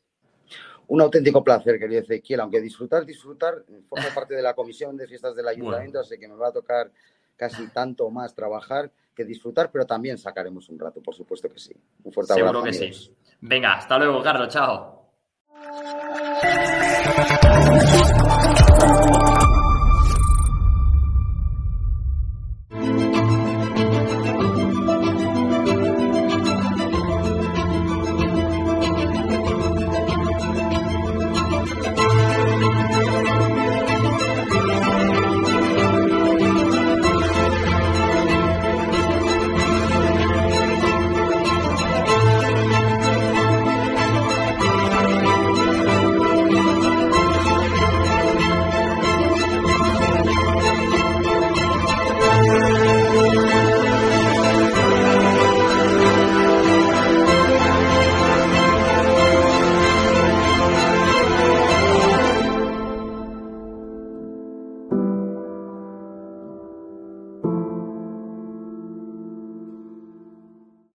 Un 0.89 1.01
auténtico 1.01 1.45
placer, 1.45 1.79
querido 1.79 2.01
Ezequiel, 2.01 2.41
aunque 2.41 2.61
disfrutar, 2.61 3.07
disfrutar, 3.07 3.65
forma 3.89 4.09
parte 4.13 4.35
de 4.35 4.43
la 4.43 4.55
comisión 4.55 4.97
de 4.97 5.07
fiestas 5.07 5.37
del 5.37 5.47
ayuntamiento, 5.47 6.01
así 6.01 6.19
que 6.19 6.27
me 6.27 6.35
va 6.35 6.49
a 6.49 6.53
tocar 6.53 6.91
casi 7.37 7.69
tanto 7.69 8.11
más 8.11 8.35
trabajar 8.35 8.91
que 9.15 9.25
disfrutar, 9.25 9.71
pero 9.71 9.87
también 9.87 10.19
sacaremos 10.19 10.69
un 10.69 10.79
rato, 10.79 11.03
por 11.03 11.15
supuesto 11.15 11.49
que 11.49 11.59
sí. 11.59 11.75
Un 12.05 12.13
fuerte 12.13 12.33
abrazo. 12.33 12.49
Seguro 12.49 12.65
que 12.65 12.73
sí. 12.73 13.17
Venga, 13.41 13.75
hasta 13.75 13.99
luego, 13.99 14.23
Carlos, 14.23 14.49
chao. 14.49 15.01